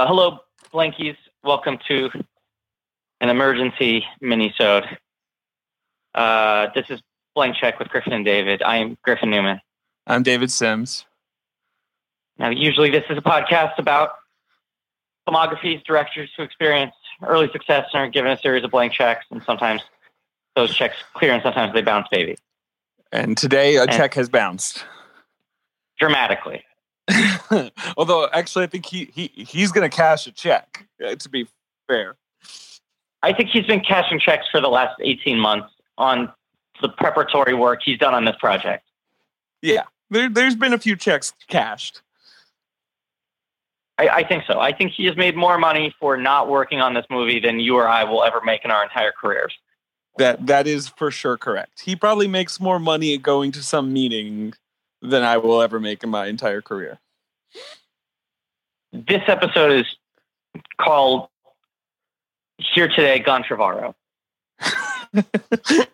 Uh, 0.00 0.06
hello, 0.06 0.38
Blankies. 0.72 1.16
Welcome 1.44 1.76
to 1.88 2.08
an 3.20 3.28
emergency 3.28 4.02
mini-sode. 4.22 4.86
Uh, 6.14 6.68
this 6.74 6.86
is 6.88 7.02
Blank 7.34 7.56
Check 7.56 7.78
with 7.78 7.90
Griffin 7.90 8.14
and 8.14 8.24
David. 8.24 8.62
I 8.62 8.78
am 8.78 8.96
Griffin 9.02 9.28
Newman. 9.28 9.60
I'm 10.06 10.22
David 10.22 10.50
Sims. 10.50 11.04
Now, 12.38 12.48
usually 12.48 12.90
this 12.90 13.04
is 13.10 13.18
a 13.18 13.20
podcast 13.20 13.76
about 13.76 14.12
filmographies, 15.28 15.84
directors 15.84 16.30
who 16.34 16.44
experience 16.44 16.94
early 17.22 17.50
success 17.52 17.84
and 17.92 18.00
are 18.00 18.08
given 18.08 18.32
a 18.32 18.38
series 18.38 18.64
of 18.64 18.70
blank 18.70 18.94
checks, 18.94 19.26
and 19.30 19.42
sometimes 19.42 19.82
those 20.56 20.74
checks 20.74 20.96
clear 21.12 21.32
and 21.34 21.42
sometimes 21.42 21.74
they 21.74 21.82
bounce, 21.82 22.08
baby. 22.10 22.38
And 23.12 23.36
today 23.36 23.76
a 23.76 23.82
And- 23.82 23.92
check 23.92 24.14
has 24.14 24.30
bounced. 24.30 24.82
Dramatically. 25.98 26.64
Although 27.96 28.28
actually 28.32 28.64
I 28.64 28.68
think 28.68 28.86
he, 28.86 29.10
he 29.12 29.28
he's 29.34 29.72
gonna 29.72 29.88
cash 29.88 30.26
a 30.26 30.32
check, 30.32 30.86
uh, 31.04 31.14
to 31.14 31.28
be 31.28 31.46
fair. 31.86 32.16
I 33.22 33.32
think 33.32 33.50
he's 33.50 33.66
been 33.66 33.80
cashing 33.80 34.18
checks 34.18 34.46
for 34.50 34.60
the 34.60 34.68
last 34.68 34.96
18 35.00 35.38
months 35.38 35.68
on 35.98 36.32
the 36.80 36.88
preparatory 36.88 37.54
work 37.54 37.80
he's 37.84 37.98
done 37.98 38.14
on 38.14 38.24
this 38.24 38.36
project. 38.40 38.84
Yeah. 39.62 39.84
There 40.10 40.28
there's 40.28 40.56
been 40.56 40.72
a 40.72 40.78
few 40.78 40.96
checks 40.96 41.32
cashed. 41.48 42.02
I, 43.98 44.08
I 44.08 44.24
think 44.26 44.44
so. 44.46 44.58
I 44.58 44.72
think 44.72 44.92
he 44.92 45.04
has 45.04 45.16
made 45.16 45.36
more 45.36 45.58
money 45.58 45.94
for 46.00 46.16
not 46.16 46.48
working 46.48 46.80
on 46.80 46.94
this 46.94 47.04
movie 47.10 47.38
than 47.38 47.60
you 47.60 47.76
or 47.76 47.86
I 47.86 48.04
will 48.04 48.24
ever 48.24 48.40
make 48.42 48.64
in 48.64 48.70
our 48.70 48.82
entire 48.82 49.12
careers. 49.12 49.52
That 50.16 50.46
that 50.46 50.66
is 50.66 50.88
for 50.88 51.10
sure 51.10 51.36
correct. 51.36 51.82
He 51.82 51.94
probably 51.94 52.26
makes 52.26 52.60
more 52.60 52.78
money 52.78 53.16
going 53.18 53.52
to 53.52 53.62
some 53.62 53.92
meeting 53.92 54.54
than 55.02 55.22
I 55.22 55.38
will 55.38 55.62
ever 55.62 55.80
make 55.80 56.02
in 56.02 56.10
my 56.10 56.26
entire 56.26 56.60
career. 56.60 56.98
This 58.92 59.22
episode 59.28 59.72
is 59.72 59.86
called 60.80 61.28
Here 62.58 62.88
Today, 62.88 63.18
Gone 63.20 63.44
Trevorrow. 63.44 63.94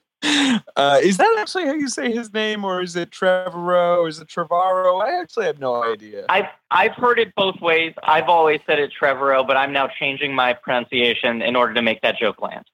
uh, 0.76 1.00
is 1.02 1.16
that 1.18 1.36
actually 1.38 1.66
how 1.66 1.74
you 1.74 1.88
say 1.88 2.10
his 2.12 2.32
name, 2.32 2.64
or 2.64 2.82
is 2.82 2.96
it 2.96 3.10
Trevorrow? 3.10 3.98
Or 3.98 4.08
is 4.08 4.18
it 4.18 4.28
Trevaro? 4.28 5.02
I 5.02 5.20
actually 5.20 5.46
have 5.46 5.58
no 5.58 5.82
idea. 5.84 6.24
I've 6.28 6.46
I've 6.70 6.92
heard 6.92 7.18
it 7.18 7.34
both 7.36 7.60
ways. 7.60 7.94
I've 8.02 8.28
always 8.28 8.60
said 8.66 8.78
it 8.78 8.92
Trevorrow, 9.00 9.46
but 9.46 9.56
I'm 9.56 9.72
now 9.72 9.88
changing 9.88 10.34
my 10.34 10.52
pronunciation 10.52 11.42
in 11.42 11.54
order 11.54 11.74
to 11.74 11.82
make 11.82 12.00
that 12.02 12.18
joke 12.18 12.40
land. 12.40 12.64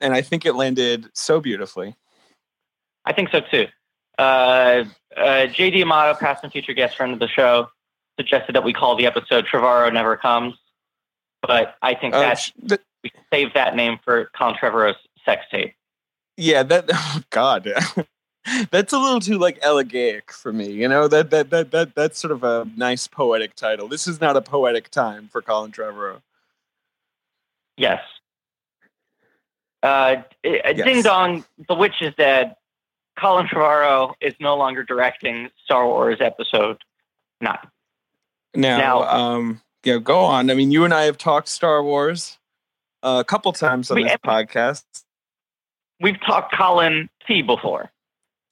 and 0.00 0.12
I 0.12 0.20
think 0.20 0.44
it 0.44 0.54
landed 0.54 1.08
so 1.14 1.40
beautifully. 1.40 1.96
I 3.04 3.12
think 3.12 3.30
so 3.30 3.40
too. 3.40 3.66
Uh, 4.18 4.84
uh, 5.16 5.46
JD 5.48 5.82
Amato, 5.82 6.18
past 6.18 6.42
and 6.44 6.52
future 6.52 6.72
guest 6.72 6.96
friend 6.96 7.12
of 7.12 7.18
the 7.18 7.28
show, 7.28 7.68
suggested 8.18 8.54
that 8.54 8.64
we 8.64 8.72
call 8.72 8.96
the 8.96 9.06
episode 9.06 9.46
Trevorrow 9.46 9.92
Never 9.92 10.16
Comes, 10.16 10.54
but 11.42 11.76
I 11.82 11.94
think 11.94 12.14
Uh, 12.14 12.20
that 12.20 12.38
sh- 12.38 12.52
th- 12.68 12.80
we 13.02 13.10
save 13.32 13.54
that 13.54 13.74
name 13.76 13.98
for 14.04 14.30
Colin 14.36 14.54
Trevorrow's 14.54 14.96
sex 15.24 15.44
tape. 15.50 15.74
yeah, 16.36 16.62
that 16.62 16.84
oh 16.92 17.20
God, 17.30 17.68
that's 18.70 18.92
a 18.92 18.98
little 18.98 19.20
too 19.20 19.38
like 19.38 19.60
elegaic 19.62 20.30
for 20.30 20.52
me. 20.52 20.70
You 20.70 20.86
know 20.88 21.08
that 21.08 21.30
that 21.30 21.50
that 21.50 21.70
that 21.72 21.94
that's 21.94 22.18
sort 22.18 22.30
of 22.32 22.44
a 22.44 22.68
nice 22.76 23.06
poetic 23.08 23.54
title. 23.56 23.88
This 23.88 24.06
is 24.06 24.20
not 24.20 24.36
a 24.36 24.42
poetic 24.42 24.90
time 24.90 25.28
for 25.32 25.42
Colin 25.42 25.72
Trevorrow. 25.72 26.22
Yes. 27.76 28.00
Uh, 29.82 30.16
eh, 30.44 30.72
Yes. 30.76 30.84
Ding 30.86 31.02
dong, 31.02 31.44
The 31.68 31.74
Witch 31.74 32.00
is 32.00 32.14
dead. 32.14 32.54
Colin 33.18 33.46
Trevorrow 33.46 34.14
is 34.20 34.34
no 34.40 34.56
longer 34.56 34.82
directing 34.82 35.50
Star 35.64 35.86
Wars 35.86 36.18
Episode 36.20 36.78
Nine. 37.40 37.58
Now, 38.54 38.78
Now- 38.78 39.02
um, 39.02 39.60
yeah, 39.84 39.98
go 39.98 40.20
on. 40.20 40.50
I 40.50 40.54
mean, 40.54 40.70
you 40.70 40.84
and 40.84 40.94
I 40.94 41.04
have 41.04 41.18
talked 41.18 41.48
Star 41.48 41.82
Wars 41.82 42.38
uh, 43.02 43.18
a 43.20 43.24
couple 43.24 43.52
times 43.52 43.90
on 43.90 43.96
We- 43.96 44.04
this 44.04 44.16
podcast. 44.24 44.84
We've 46.00 46.20
talked 46.20 46.52
Colin 46.54 47.08
T 47.26 47.42
before. 47.42 47.90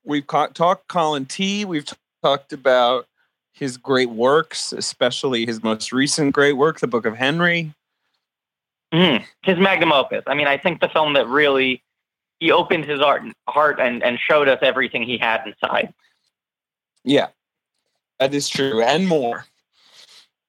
We've 0.04 0.26
ca- 0.26 0.48
talked 0.48 0.88
Colin 0.88 1.26
T. 1.26 1.64
We've 1.64 1.84
t- 1.84 1.96
talked 2.22 2.52
about 2.52 3.06
his 3.52 3.76
great 3.76 4.10
works, 4.10 4.72
especially 4.72 5.44
his 5.46 5.62
most 5.62 5.92
recent 5.92 6.32
great 6.34 6.54
work, 6.54 6.80
The 6.80 6.86
Book 6.86 7.04
of 7.04 7.16
Henry. 7.16 7.72
Mhm. 8.92 9.24
His 9.42 9.58
magnum 9.58 9.92
opus. 9.92 10.22
I 10.26 10.34
mean, 10.34 10.46
I 10.46 10.56
think 10.58 10.80
the 10.80 10.88
film 10.88 11.14
that 11.14 11.26
really 11.26 11.82
he 12.42 12.50
opened 12.50 12.84
his 12.84 13.00
art, 13.00 13.22
heart 13.48 13.78
and, 13.78 14.02
and 14.02 14.18
showed 14.18 14.48
us 14.48 14.58
everything 14.62 15.04
he 15.04 15.16
had 15.16 15.46
inside. 15.46 15.94
Yeah, 17.04 17.28
that 18.18 18.34
is 18.34 18.48
true, 18.48 18.82
and 18.82 19.06
more. 19.06 19.46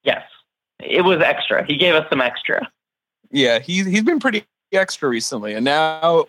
Yes, 0.03 0.23
it 0.79 1.01
was 1.05 1.21
extra. 1.21 1.63
He 1.63 1.77
gave 1.77 1.93
us 1.93 2.07
some 2.09 2.19
extra. 2.19 2.67
Yeah, 3.29 3.59
he's 3.59 3.85
he's 3.85 4.01
been 4.01 4.19
pretty 4.19 4.43
extra 4.71 5.07
recently, 5.07 5.53
and 5.53 5.63
now 5.63 6.25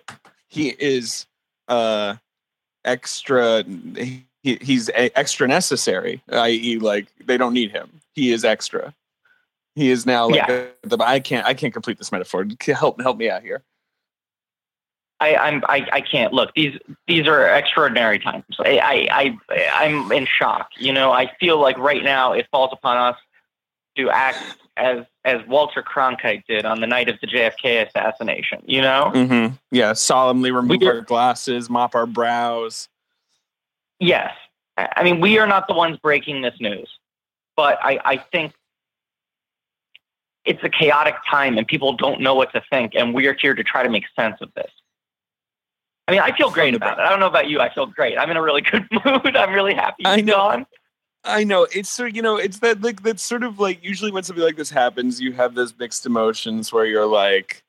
he 0.49 0.75
is 0.79 1.25
uh 1.69 2.17
extra. 2.85 3.65
He, 3.65 4.27
he's 4.43 4.91
a, 4.91 5.19
extra 5.19 5.49
necessary, 5.49 6.23
i.e., 6.31 6.79
like 6.79 7.07
they 7.25 7.39
don't 7.39 7.55
need 7.55 7.71
him. 7.71 8.03
He 8.15 8.33
is 8.33 8.45
extra. 8.45 8.95
He 9.75 9.91
is 9.91 10.05
now 10.05 10.29
like 10.29 10.47
Yeah. 10.47 10.67
a- 10.85 10.89
the, 10.89 10.99
I 11.03 11.21
can't 11.21 11.47
I 11.47 11.55
can't 11.55 11.73
complete 11.73 11.97
this 11.97 12.13
metaphor. 12.13 12.47
Help 12.67 13.01
help 13.01 13.17
me 13.17 13.31
out 13.31 13.41
here. 13.41 13.63
I, 15.25 15.37
I'm 15.49 15.63
I, 15.69 15.87
I 15.93 16.01
can't 16.01 16.33
look. 16.33 16.51
These 16.55 16.79
these 17.07 17.27
are 17.27 17.47
extraordinary 17.49 18.19
times. 18.19 18.45
I, 18.59 18.79
I 18.79 19.39
I 19.49 19.85
I'm 19.85 20.13
in 20.13 20.27
shock. 20.27 20.69
You 20.79 20.93
know, 20.93 21.13
I 21.13 21.31
feel 21.41 21.59
like 21.61 21.79
right 21.79 22.03
now 22.05 22.33
it 22.33 22.47
falls 22.51 22.71
upon 22.73 22.97
us 22.99 23.17
to 23.97 24.11
act 24.11 24.39
as 24.77 25.05
as 25.25 25.41
Walter 25.47 25.83
Cronkite 25.83 26.43
did 26.47 26.65
on 26.67 26.81
the 26.81 26.87
night 26.87 27.09
of 27.09 27.17
the 27.21 27.27
JFK 27.27 27.87
assassination. 27.89 28.63
You 28.67 28.83
know, 28.83 29.13
Mm-hmm. 29.15 29.55
Yeah, 29.71 29.93
solemnly 29.95 30.51
remove 30.51 30.81
We- 30.81 30.87
our 30.89 31.01
glasses, 31.01 31.71
mop 31.71 31.95
our 31.95 32.07
brows. 32.07 32.89
yes. 34.01 34.33
I 34.77 34.89
I 34.99 35.03
mean, 35.05 35.21
we 35.21 35.39
are 35.39 35.47
not 35.47 35.69
the 35.69 35.75
ones 35.75 35.97
breaking 36.03 36.43
this 36.43 36.55
news, 36.61 36.91
but 37.57 37.79
I 37.83 37.99
I 38.05 38.17
think 38.33 38.53
it's 40.45 40.63
a 40.63 40.69
chaotic 40.69 41.15
time 41.31 41.57
and 41.57 41.67
people 41.67 41.95
don't 41.97 42.21
know 42.21 42.35
what 42.35 42.53
to 42.53 42.63
think, 42.69 42.93
and 42.95 43.15
we 43.15 43.27
are 43.29 43.35
here 43.41 43.55
to 43.55 43.65
try 43.65 43.83
to 43.83 43.89
make 43.89 44.05
sense 44.15 44.37
of 44.43 44.53
this. 44.55 44.71
I 46.07 46.13
mean, 46.13 46.21
I 46.21 46.37
feel 46.37 46.51
great 46.51 46.75
about 46.75 46.99
it. 46.99 47.03
I 47.03 47.09
don't 47.09 47.21
know 47.21 47.27
about 47.27 47.49
you. 47.49 47.61
I 47.61 47.73
feel 47.73 47.87
great. 47.87 48.19
I'm 48.19 48.31
in 48.31 48.37
a 48.37 48.43
really 48.43 48.61
good 48.61 48.87
mood. 49.05 49.37
I'm 49.37 49.53
really 49.55 49.75
happy 49.75 50.03
I 50.05 50.21
know. 50.21 50.35
gone. 50.35 50.67
I 51.27 51.43
know 51.45 51.67
it's 51.75 51.89
so 51.89 52.05
you 52.05 52.21
know 52.21 52.37
it's 52.37 52.59
that 52.59 52.83
like 52.83 53.03
that's 53.03 53.23
sort 53.23 53.45
of 53.45 53.59
like 53.59 53.83
usually 53.83 54.11
when 54.13 54.23
something 54.23 54.45
like 54.45 54.57
this 54.57 54.69
happens, 54.69 55.21
you 55.21 55.33
have 55.33 55.55
those 55.55 55.73
mixed 55.79 56.05
emotions 56.05 56.71
where 56.71 56.85
you're 56.85 57.07
like, 57.07 57.63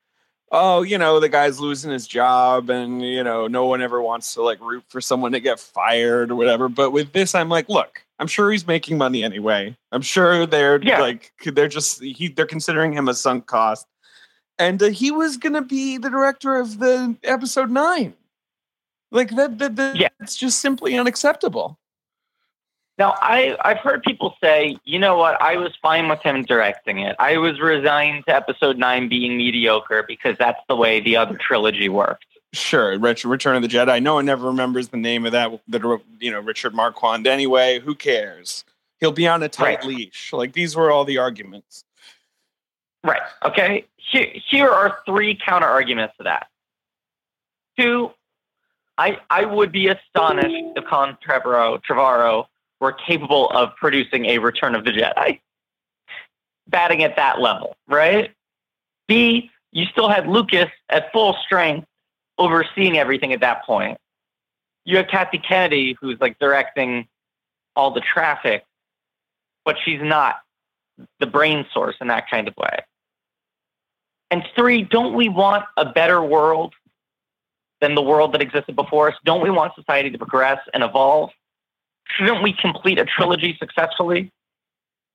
oh, 0.51 0.81
you 0.81 0.97
know, 0.97 1.21
the 1.21 1.29
guy's 1.29 1.57
losing 1.61 1.89
his 1.91 2.05
job, 2.05 2.69
and 2.69 3.01
you 3.01 3.23
know, 3.23 3.47
no 3.47 3.65
one 3.65 3.81
ever 3.81 4.01
wants 4.01 4.33
to 4.33 4.41
like 4.41 4.59
root 4.59 4.83
for 4.89 4.99
someone 4.99 5.31
to 5.31 5.39
get 5.39 5.57
fired 5.57 6.31
or 6.31 6.35
whatever. 6.35 6.67
But 6.67 6.91
with 6.91 7.13
this, 7.13 7.33
I'm 7.33 7.47
like, 7.47 7.69
look, 7.69 8.05
I'm 8.19 8.27
sure 8.27 8.51
he's 8.51 8.67
making 8.67 8.97
money 8.97 9.23
anyway. 9.23 9.77
I'm 9.93 10.01
sure 10.01 10.45
they're 10.45 10.81
Yeah. 10.83 10.99
like 10.99 11.31
they're 11.45 11.69
just 11.69 12.03
he 12.03 12.27
they're 12.27 12.45
considering 12.45 12.91
him 12.91 13.07
a 13.07 13.13
sunk 13.13 13.45
cost, 13.45 13.87
and 14.59 14.83
uh, 14.83 14.87
he 14.89 15.11
was 15.11 15.37
gonna 15.37 15.61
be 15.61 15.97
the 15.97 16.09
director 16.09 16.57
of 16.57 16.79
the 16.79 17.15
episode 17.23 17.71
nine. 17.71 18.15
Like 19.15 19.29
that, 19.37 19.57
that, 19.59 19.75
that 19.77 19.95
Yeah. 19.95 20.09
it's 20.19 20.35
just 20.35 20.59
simply 20.59 20.97
unacceptable. 20.97 21.79
Now, 22.97 23.15
I, 23.21 23.57
I've 23.61 23.79
heard 23.79 24.03
people 24.03 24.35
say, 24.41 24.77
you 24.85 24.99
know 24.99 25.17
what, 25.17 25.41
I 25.41 25.57
was 25.57 25.73
fine 25.81 26.07
with 26.07 26.21
him 26.21 26.43
directing 26.43 26.99
it. 26.99 27.15
I 27.19 27.37
was 27.37 27.59
resigned 27.59 28.25
to 28.27 28.35
episode 28.35 28.77
nine 28.77 29.09
being 29.09 29.37
mediocre 29.37 30.03
because 30.07 30.37
that's 30.37 30.59
the 30.69 30.75
way 30.75 30.99
the 31.01 31.15
other 31.17 31.35
trilogy 31.35 31.89
worked. 31.89 32.25
Sure, 32.53 32.97
Ret- 32.97 33.23
Return 33.25 33.55
of 33.57 33.61
the 33.63 33.67
Jedi. 33.67 34.01
No 34.01 34.13
one 34.15 34.29
ever 34.29 34.47
remembers 34.47 34.87
the 34.89 34.97
name 34.97 35.25
of 35.25 35.33
that. 35.33 35.51
The 35.67 35.99
you 36.21 36.31
know 36.31 36.39
Richard 36.39 36.73
Marquand. 36.73 37.27
Anyway, 37.27 37.79
who 37.79 37.95
cares? 37.95 38.63
He'll 39.01 39.11
be 39.11 39.27
on 39.27 39.43
a 39.43 39.49
tight 39.49 39.79
Right. 39.79 39.85
leash. 39.87 40.31
Like 40.31 40.53
these 40.53 40.73
were 40.73 40.89
all 40.89 41.03
the 41.03 41.17
arguments. 41.17 41.83
Right. 43.03 43.21
Okay. 43.43 43.85
Here, 43.97 44.31
here 44.49 44.69
are 44.69 44.99
three 45.05 45.35
counter 45.35 45.67
arguments 45.67 46.15
to 46.17 46.23
that. 46.23 46.47
Two, 47.77 48.11
I, 48.97 49.19
I 49.29 49.45
would 49.45 49.71
be 49.71 49.87
astonished 49.87 50.77
if 50.77 50.85
Con 50.85 51.17
Trevorrow, 51.25 51.81
Trevorrow 51.83 52.45
were 52.79 52.93
capable 52.93 53.49
of 53.49 53.75
producing 53.75 54.25
a 54.25 54.37
Return 54.39 54.75
of 54.75 54.85
the 54.85 54.91
Jedi. 54.91 55.39
Batting 56.67 57.03
at 57.03 57.15
that 57.17 57.39
level, 57.39 57.75
right? 57.87 58.33
B, 59.07 59.51
you 59.71 59.85
still 59.85 60.09
had 60.09 60.27
Lucas 60.27 60.69
at 60.89 61.11
full 61.11 61.35
strength 61.45 61.87
overseeing 62.37 62.97
everything 62.97 63.33
at 63.33 63.41
that 63.41 63.65
point. 63.65 63.97
You 64.85 64.97
have 64.97 65.07
Kathy 65.07 65.37
Kennedy, 65.37 65.97
who's 65.99 66.19
like 66.19 66.39
directing 66.39 67.07
all 67.75 67.91
the 67.91 68.01
traffic, 68.01 68.65
but 69.63 69.75
she's 69.83 70.01
not 70.01 70.37
the 71.19 71.27
brain 71.27 71.65
source 71.73 71.95
in 71.99 72.07
that 72.07 72.29
kind 72.29 72.47
of 72.47 72.55
way. 72.57 72.79
And 74.31 74.43
three, 74.55 74.81
don't 74.81 75.13
we 75.13 75.29
want 75.29 75.65
a 75.77 75.85
better 75.85 76.21
world 76.21 76.73
than 77.81 77.95
the 77.95 78.01
world 78.01 78.33
that 78.33 78.41
existed 78.41 78.75
before 78.75 79.09
us? 79.09 79.15
Don't 79.23 79.41
we 79.41 79.49
want 79.49 79.73
society 79.75 80.09
to 80.09 80.17
progress 80.17 80.59
and 80.73 80.83
evolve? 80.83 81.31
Shouldn't 82.17 82.43
we 82.43 82.53
complete 82.53 82.99
a 82.99 83.05
trilogy 83.05 83.57
successfully? 83.59 84.31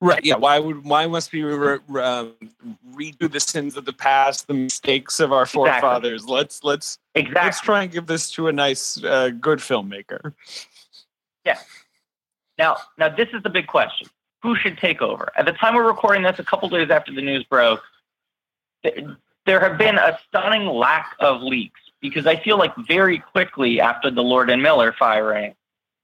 Right. 0.01 0.25
Yeah. 0.25 0.35
Why 0.35 0.57
would 0.57 0.83
why 0.83 1.05
must 1.05 1.31
we 1.31 1.43
re, 1.43 1.77
re, 1.87 2.01
um, 2.01 2.33
redo 2.95 3.31
the 3.31 3.39
sins 3.39 3.77
of 3.77 3.85
the 3.85 3.93
past, 3.93 4.47
the 4.47 4.55
mistakes 4.55 5.19
of 5.19 5.31
our 5.31 5.45
forefathers? 5.45 6.23
Exactly. 6.23 6.37
Let's 6.37 6.63
let's 6.63 6.99
exactly. 7.13 7.41
let's 7.43 7.61
try 7.61 7.83
and 7.83 7.91
give 7.91 8.07
this 8.07 8.31
to 8.31 8.47
a 8.47 8.51
nice, 8.51 9.01
uh, 9.03 9.29
good 9.29 9.59
filmmaker. 9.59 10.33
Yeah. 11.45 11.59
Now, 12.57 12.77
now 12.97 13.09
this 13.09 13.29
is 13.31 13.43
the 13.43 13.49
big 13.49 13.67
question: 13.67 14.07
Who 14.41 14.55
should 14.55 14.79
take 14.79 15.03
over? 15.03 15.29
At 15.37 15.45
the 15.45 15.53
time 15.53 15.75
we're 15.75 15.87
recording 15.87 16.23
this, 16.23 16.39
a 16.39 16.43
couple 16.43 16.67
days 16.69 16.89
after 16.89 17.13
the 17.13 17.21
news 17.21 17.43
broke, 17.43 17.83
there 18.83 19.59
have 19.59 19.77
been 19.77 19.99
a 19.99 20.17
stunning 20.27 20.65
lack 20.65 21.15
of 21.19 21.43
leaks 21.43 21.79
because 22.01 22.25
I 22.25 22.35
feel 22.35 22.57
like 22.57 22.75
very 22.87 23.19
quickly 23.19 23.79
after 23.79 24.11
the 24.11 24.23
Lord 24.23 24.49
and 24.49 24.61
Miller 24.61 24.93
firing, 24.97 25.55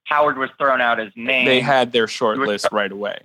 Howard 0.04 0.38
was 0.38 0.50
thrown 0.58 0.80
out 0.80 1.00
as 1.00 1.12
name. 1.16 1.44
They 1.44 1.60
had 1.60 1.92
their 1.92 2.06
short 2.06 2.38
list 2.38 2.68
right 2.72 2.90
away 2.90 3.18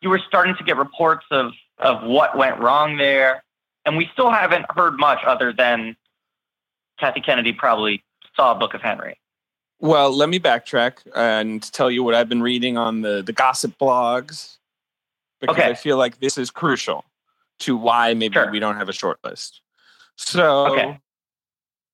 you 0.00 0.10
were 0.10 0.20
starting 0.26 0.54
to 0.56 0.64
get 0.64 0.76
reports 0.76 1.26
of 1.30 1.52
of 1.78 2.02
what 2.04 2.36
went 2.36 2.58
wrong 2.58 2.96
there, 2.96 3.42
and 3.84 3.96
we 3.96 4.08
still 4.12 4.30
haven't 4.30 4.64
heard 4.70 4.96
much 4.98 5.18
other 5.26 5.52
than 5.52 5.96
Kathy 6.98 7.20
Kennedy 7.20 7.52
probably 7.52 8.02
saw 8.34 8.52
a 8.52 8.54
Book 8.54 8.74
of 8.74 8.80
Henry. 8.80 9.18
Well, 9.78 10.10
let 10.16 10.30
me 10.30 10.40
backtrack 10.40 10.98
and 11.14 11.60
tell 11.72 11.90
you 11.90 12.02
what 12.02 12.14
I've 12.14 12.28
been 12.28 12.42
reading 12.42 12.78
on 12.78 13.02
the 13.02 13.22
the 13.22 13.32
gossip 13.32 13.76
blogs 13.78 14.56
because 15.40 15.56
okay. 15.56 15.68
I 15.68 15.74
feel 15.74 15.98
like 15.98 16.20
this 16.20 16.38
is 16.38 16.50
crucial 16.50 17.04
to 17.60 17.76
why 17.76 18.14
maybe 18.14 18.34
sure. 18.34 18.50
we 18.50 18.58
don't 18.58 18.76
have 18.76 18.88
a 18.88 18.92
short 18.92 19.18
list. 19.24 19.60
So, 20.16 20.72
okay. 20.72 21.00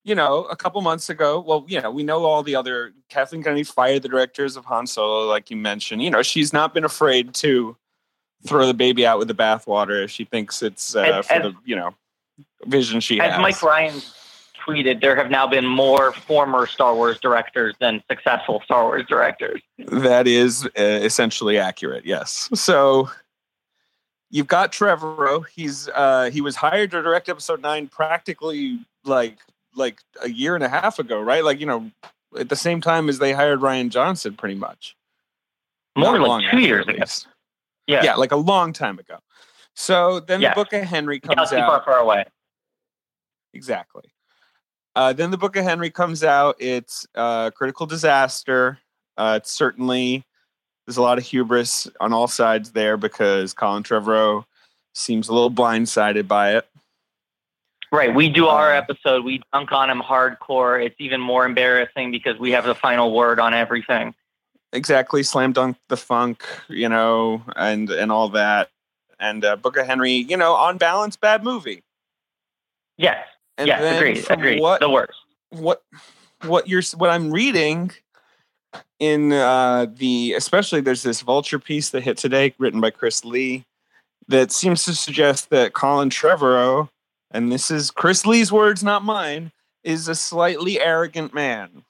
You 0.04 0.14
know, 0.14 0.44
a 0.44 0.56
couple 0.56 0.81
months 0.81 1.08
ago, 1.08 1.40
well, 1.40 1.64
you 1.69 1.81
know, 1.81 1.90
we 1.90 2.02
know 2.02 2.25
all 2.25 2.43
the 2.43 2.56
other 2.56 2.93
Kathleen 3.08 3.43
Kennedy 3.43 3.62
fired 3.62 4.02
the 4.02 4.08
directors 4.08 4.56
of 4.56 4.64
Han 4.64 4.87
Solo, 4.87 5.26
like 5.26 5.50
you 5.50 5.56
mentioned. 5.56 6.02
You 6.02 6.10
know, 6.10 6.22
she's 6.22 6.52
not 6.52 6.75
been 6.75 6.84
afraid 6.84 7.34
to 7.34 7.76
throw 8.46 8.66
the 8.66 8.75
baby 8.75 9.06
out 9.06 9.19
with 9.19 9.28
the 9.28 9.34
bathwater 9.34 10.02
if 10.02 10.10
she 10.10 10.25
thinks 10.25 10.62
it's 10.62 10.96
uh, 10.96 11.22
for 11.22 11.38
the 11.38 11.54
you 11.64 11.76
know 11.76 11.94
vision 12.64 13.00
she 13.00 13.19
has. 13.19 13.28
as 13.28 13.32
has. 13.34 13.40
Mike 13.40 13.62
Ryan 13.62 14.02
tweeted, 14.66 15.00
there 15.00 15.16
have 15.16 15.31
now 15.31 15.46
been 15.46 15.66
more 15.66 16.12
former 16.12 16.66
Star 16.66 16.94
Wars 16.94 17.19
directors 17.20 17.75
than 17.81 18.02
successful 18.08 18.60
Star 18.64 18.84
Wars 18.84 19.05
directors. 19.08 19.60
That 19.78 20.26
is 20.26 20.66
uh, 20.78 20.82
essentially 20.82 21.58
accurate. 21.58 22.05
Yes. 22.05 22.48
So 22.55 23.10
you've 24.31 24.46
got 24.46 24.72
Trevorrow. 24.72 25.44
He's 25.46 25.88
uh, 25.88 26.31
he 26.32 26.40
was 26.40 26.56
hired 26.56 26.90
to 26.93 27.02
direct 27.02 27.28
Episode 27.28 27.62
Nine 27.62 27.88
practically 27.88 28.81
like 29.05 29.38
like 29.74 30.00
a 30.22 30.30
year 30.30 30.54
and 30.54 30.64
a 30.64 30.69
half 30.69 30.98
ago, 30.98 31.20
right? 31.20 31.44
Like 31.44 31.60
you 31.60 31.66
know, 31.66 31.90
at 32.38 32.48
the 32.48 32.56
same 32.56 32.80
time 32.80 33.08
as 33.08 33.19
they 33.19 33.32
hired 33.32 33.60
Rian 33.60 33.90
Johnson, 33.90 34.34
pretty 34.34 34.54
much. 34.54 34.96
More 35.96 36.19
Not 36.19 36.28
like 36.28 36.50
two 36.50 36.60
years 36.60 36.86
ago. 36.86 37.04
Yeah. 37.86 38.04
Yeah, 38.04 38.14
like 38.14 38.32
a 38.32 38.36
long 38.36 38.72
time 38.72 38.98
ago. 38.98 39.19
So 39.74 40.20
then 40.20 40.40
yeah. 40.40 40.50
the 40.50 40.54
Book 40.54 40.72
of 40.72 40.82
Henry 40.84 41.20
comes 41.20 41.52
out. 41.52 41.66
Far, 41.66 41.82
far 41.84 41.98
away. 41.98 42.24
Exactly. 43.54 44.04
Uh, 44.94 45.12
then 45.12 45.30
the 45.30 45.38
Book 45.38 45.56
of 45.56 45.64
Henry 45.64 45.90
comes 45.90 46.22
out. 46.22 46.56
It's 46.58 47.06
a 47.14 47.52
critical 47.54 47.86
disaster. 47.86 48.78
Uh, 49.16 49.38
it's 49.40 49.50
certainly 49.50 50.24
there's 50.86 50.96
a 50.96 51.02
lot 51.02 51.19
of 51.19 51.24
hubris 51.24 51.88
on 52.00 52.12
all 52.12 52.28
sides 52.28 52.72
there 52.72 52.96
because 52.96 53.54
Colin 53.54 53.82
Trevorrow 53.82 54.44
seems 54.94 55.28
a 55.28 55.32
little 55.32 55.50
blindsided 55.50 56.28
by 56.28 56.56
it. 56.56 56.69
Right. 57.93 58.15
We 58.15 58.31
do 58.31 58.47
our 58.47 58.73
uh, 58.73 58.79
episode. 58.79 59.23
We 59.23 59.43
dunk 59.53 59.71
on 59.71 59.91
him 59.91 60.00
hardcore. 60.00 60.83
It's 60.83 60.97
even 60.99 61.21
more 61.21 61.44
embarrassing 61.44 62.11
because 62.11 62.39
we 62.39 62.50
have 62.53 62.65
the 62.65 62.75
final 62.75 63.15
word 63.15 63.39
on 63.39 63.53
everything 63.53 64.15
exactly 64.73 65.23
slam 65.23 65.53
dunk 65.53 65.77
the 65.89 65.97
funk 65.97 66.44
you 66.69 66.89
know 66.89 67.43
and 67.56 67.91
and 67.91 68.11
all 68.11 68.31
that 68.31 68.71
and 69.21 69.44
uh, 69.44 69.56
book 69.56 69.77
of 69.77 69.87
henry 69.87 70.12
you 70.12 70.37
know 70.37 70.55
on 70.55 70.79
balance 70.79 71.17
bad 71.17 71.44
movie 71.44 71.83
yes 72.97 73.25
and 73.59 73.69
yes 73.69 73.97
agreed 73.97 74.25
agreed 74.31 74.61
what, 74.61 74.81
the 74.81 74.89
worst 74.89 75.19
what 75.50 75.83
what 76.47 76.69
you're 76.69 76.83
what 76.97 77.11
i'm 77.11 77.31
reading 77.31 77.91
in 78.99 79.33
uh 79.33 79.87
the 79.94 80.33
especially 80.33 80.81
there's 80.81 81.03
this 81.03 81.21
vulture 81.21 81.59
piece 81.59 81.91
that 81.91 82.03
hit 82.03 82.17
today 82.17 82.55
written 82.59 82.81
by 82.81 82.91
chris 82.91 83.25
lee 83.25 83.65
that 84.29 84.50
seems 84.50 84.85
to 84.85 84.94
suggest 84.94 85.50
that 85.50 85.75
colin 85.75 86.09
trevorrow 86.09 86.89
and 87.32 87.50
this 87.50 87.70
is 87.70 87.90
chris 87.90 88.26
lee's 88.26 88.52
words 88.52 88.82
not 88.82 89.05
mine 89.05 89.52
is 89.84 90.08
a 90.08 90.14
slightly 90.14 90.81
arrogant 90.81 91.34
man 91.34 91.84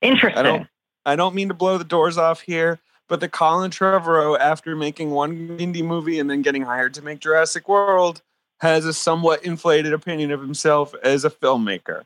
interesting 0.00 0.66
I 1.04 1.16
don't 1.16 1.34
mean 1.34 1.48
to 1.48 1.54
blow 1.54 1.78
the 1.78 1.84
doors 1.84 2.16
off 2.16 2.40
here, 2.40 2.78
but 3.08 3.20
the 3.20 3.28
Colin 3.28 3.70
Trevorrow, 3.70 4.38
after 4.38 4.76
making 4.76 5.10
one 5.10 5.58
indie 5.58 5.84
movie 5.84 6.18
and 6.18 6.30
then 6.30 6.42
getting 6.42 6.62
hired 6.62 6.94
to 6.94 7.02
make 7.02 7.20
Jurassic 7.20 7.68
World, 7.68 8.22
has 8.60 8.84
a 8.84 8.92
somewhat 8.92 9.44
inflated 9.44 9.92
opinion 9.92 10.30
of 10.30 10.40
himself 10.40 10.94
as 11.02 11.24
a 11.24 11.30
filmmaker. 11.30 12.02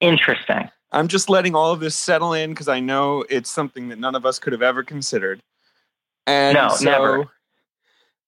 Interesting. 0.00 0.70
I'm 0.90 1.08
just 1.08 1.28
letting 1.28 1.54
all 1.54 1.72
of 1.72 1.80
this 1.80 1.94
settle 1.94 2.32
in 2.32 2.50
because 2.50 2.68
I 2.68 2.80
know 2.80 3.24
it's 3.28 3.50
something 3.50 3.90
that 3.90 3.98
none 3.98 4.14
of 4.14 4.24
us 4.24 4.38
could 4.38 4.54
have 4.54 4.62
ever 4.62 4.82
considered. 4.82 5.42
And 6.26 6.54
no, 6.54 6.68
so, 6.70 6.84
never. 6.84 7.30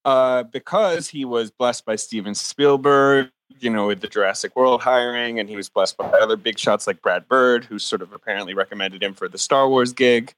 Uh, 0.05 0.45
because 0.45 1.09
he 1.09 1.25
was 1.25 1.51
blessed 1.51 1.85
by 1.85 1.97
Steven 1.97 2.35
Spielberg 2.35 3.31
you 3.59 3.71
know, 3.71 3.87
with 3.87 4.01
the 4.01 4.09
Jurassic 4.09 4.55
World 4.57 4.83
hiring, 4.83 5.39
and 5.39 5.49
he 5.49 5.57
was 5.57 5.69
blessed 5.69 5.97
by 5.97 6.07
other 6.07 6.37
big 6.37 6.59
shots 6.59 6.87
like 6.87 7.03
Brad 7.03 7.29
Bird, 7.29 7.65
who 7.65 7.79
sort 7.79 8.03
of 8.03 8.13
apparently 8.13 8.55
recommended 8.55 9.03
him 9.03 9.15
for 9.15 9.29
the 9.29 9.39
Star 9.39 9.69
Wars 9.69 9.93
gig. 9.93 10.35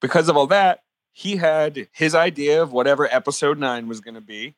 Because 0.00 0.28
of 0.28 0.36
all 0.36 0.46
that, 0.48 0.82
he 1.12 1.36
had 1.36 1.88
his 1.92 2.14
idea 2.14 2.62
of 2.62 2.72
whatever 2.72 3.06
episode 3.12 3.58
nine 3.58 3.88
was 3.88 4.00
going 4.00 4.14
to 4.14 4.20
be. 4.20 4.54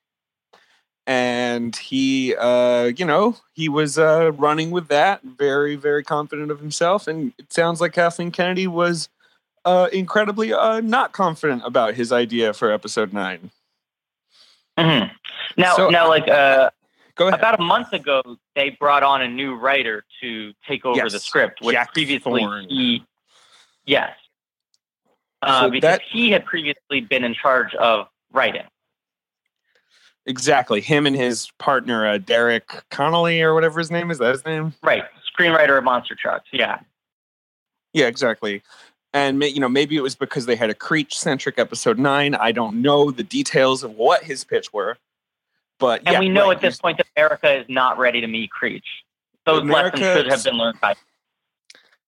And 1.07 1.75
he, 1.75 2.35
uh, 2.37 2.93
you 2.97 3.05
know, 3.05 3.37
he 3.55 3.69
was 3.69 3.99
uh, 3.99 4.31
running 4.33 4.71
with 4.71 4.89
that, 4.89 5.23
very, 5.23 5.75
very 5.75 6.05
confident 6.05 6.51
of 6.53 6.61
himself. 6.61 7.09
And 7.09 7.33
it 7.39 7.53
sounds 7.53 7.81
like 7.81 7.93
Kathleen 7.93 8.31
Kennedy 8.31 8.69
was 8.69 9.09
uh, 9.65 9.89
incredibly 9.93 10.53
uh, 10.53 10.81
not 10.81 11.13
confident 11.13 11.63
about 11.65 11.95
his 11.95 12.13
idea 12.13 12.53
for 12.53 12.71
episode 12.71 13.13
9 13.13 13.51
mm-hmm. 14.79 15.13
Now, 15.57 15.77
so, 15.77 15.91
now, 15.91 16.09
like, 16.09 16.29
uh, 16.29 16.71
Go 17.15 17.29
ahead. 17.29 17.39
About 17.39 17.61
a 17.61 17.63
month 17.63 17.93
ago, 17.93 18.23
they 18.55 18.71
brought 18.71 19.03
on 19.03 19.21
a 19.21 19.29
new 19.29 19.55
writer 19.55 20.05
to 20.23 20.53
take 20.67 20.87
over 20.87 20.97
yes. 20.97 21.13
the 21.13 21.19
script, 21.19 21.61
which 21.61 21.75
Jack 21.75 21.93
previously 21.93 22.41
Thorne. 22.41 22.67
he, 22.69 23.05
yes, 23.85 24.17
uh, 25.43 25.63
so 25.63 25.71
because 25.71 25.99
that, 25.99 26.03
he 26.03 26.31
had 26.31 26.45
previously 26.47 27.03
been 27.03 27.23
in 27.23 27.35
charge 27.35 27.75
of 27.75 28.07
writing. 28.33 28.65
Exactly, 30.25 30.81
him 30.81 31.07
and 31.07 31.15
his 31.15 31.51
partner 31.59 32.07
uh, 32.07 32.17
Derek 32.17 32.83
Connolly 32.91 33.43
or 33.43 33.55
whatever 33.55 33.79
his 33.79 33.91
name 33.91 34.11
is. 34.11 34.19
That 34.19 34.33
his 34.33 34.45
name, 34.47 34.73
right? 34.83 35.05
Screenwriter 35.39 35.77
of 35.77 35.85
Monster 35.85 36.15
Trucks. 36.15 36.49
Yeah, 36.51 36.79
yeah, 37.93 38.07
exactly. 38.07 38.63
And 39.15 39.43
you 39.43 39.61
know, 39.61 39.69
maybe 39.69 39.97
it 39.97 40.01
was 40.01 40.15
because 40.15 40.47
they 40.47 40.57
had 40.57 40.71
a 40.71 40.75
Creech 40.75 41.19
centric 41.19 41.59
episode 41.59 41.99
nine. 41.99 42.35
I 42.35 42.53
don't 42.53 42.81
know 42.81 43.11
the 43.11 43.23
details 43.23 43.83
of 43.83 43.93
what 43.93 44.23
his 44.23 44.45
pitch 44.45 44.73
were, 44.73 44.97
but 45.79 46.01
and 46.07 46.15
yeah, 46.15 46.21
we 46.21 46.29
know 46.29 46.49
right. 46.49 46.57
at 46.57 46.63
this 46.63 46.81
point 46.81 46.97
that 46.97 47.07
America 47.17 47.61
is 47.61 47.67
not 47.69 47.99
ready 47.99 48.21
to 48.21 48.27
meet 48.27 48.51
Creech. 48.51 48.87
Those 49.45 49.63
America, 49.63 49.99
lessons 49.99 50.23
should 50.23 50.31
have 50.31 50.45
been 50.45 50.57
learned 50.57 50.81
by. 50.81 50.95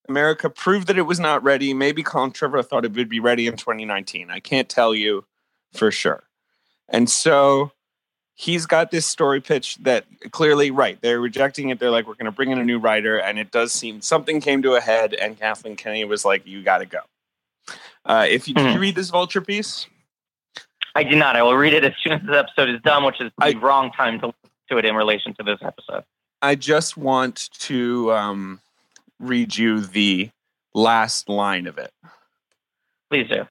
America 0.09 0.51
proved 0.51 0.87
that 0.87 0.99
it 0.99 1.03
was 1.03 1.21
not 1.21 1.43
ready. 1.43 1.75
Maybe 1.75 2.03
Colin 2.03 2.31
Trevor 2.31 2.63
thought 2.63 2.85
it 2.85 2.93
would 2.95 3.09
be 3.09 3.21
ready 3.21 3.47
in 3.47 3.57
2019. 3.57 4.31
I 4.31 4.41
can't 4.41 4.69
tell 4.69 4.95
you 4.95 5.25
for 5.73 5.91
sure. 5.91 6.25
And 6.89 7.09
so 7.09 7.73
he's 8.35 8.67
got 8.67 8.91
this 8.91 9.07
story 9.07 9.41
pitch 9.41 9.77
that 9.77 10.05
clearly, 10.31 10.71
right, 10.71 11.01
they're 11.01 11.21
rejecting 11.21 11.71
it. 11.71 11.79
They're 11.79 11.91
like, 11.91 12.07
we're 12.07 12.15
going 12.15 12.27
to 12.27 12.33
bring 12.33 12.51
in 12.51 12.59
a 12.59 12.65
new 12.65 12.79
writer. 12.79 13.19
And 13.19 13.39
it 13.39 13.51
does 13.51 13.73
seem 13.73 14.01
something 14.01 14.41
came 14.41 14.63
to 14.63 14.75
a 14.75 14.81
head, 14.81 15.15
and 15.15 15.39
Kathleen 15.39 15.77
Kennedy 15.77 16.05
was 16.05 16.25
like, 16.25 16.47
you 16.47 16.63
got 16.63 16.79
to 16.79 16.87
go. 16.87 17.01
Uh, 18.05 18.27
if 18.29 18.49
you, 18.49 18.55
mm-hmm. 18.55 18.65
did 18.65 18.71
you 18.73 18.77
hmm. 18.77 18.83
read 18.83 18.95
this 18.95 19.11
vulture 19.11 19.41
piece? 19.41 19.87
I 20.95 21.03
do 21.03 21.17
not. 21.17 21.37
I 21.37 21.43
will 21.43 21.57
read 21.57 21.73
it 21.73 21.85
as 21.85 21.93
soon 22.03 22.13
as 22.13 22.23
this 22.23 22.37
episode 22.37 22.69
is 22.69 22.81
done, 22.83 23.05
which 23.05 23.21
is 23.21 23.33
the 23.39 23.47
I, 23.47 23.53
wrong 23.53 23.91
time 23.93 24.21
to 24.21 24.33
to 24.71 24.79
it 24.79 24.85
in 24.85 24.95
relation 24.95 25.35
to 25.35 25.43
this 25.43 25.59
episode. 25.63 26.05
I 26.41 26.55
just 26.55 26.97
want 26.97 27.51
to 27.61 28.13
um, 28.13 28.61
read 29.19 29.57
you 29.57 29.81
the 29.81 30.31
last 30.73 31.29
line 31.29 31.67
of 31.67 31.79
it. 31.79 31.93
Please 33.11 33.29
do. 33.29 33.47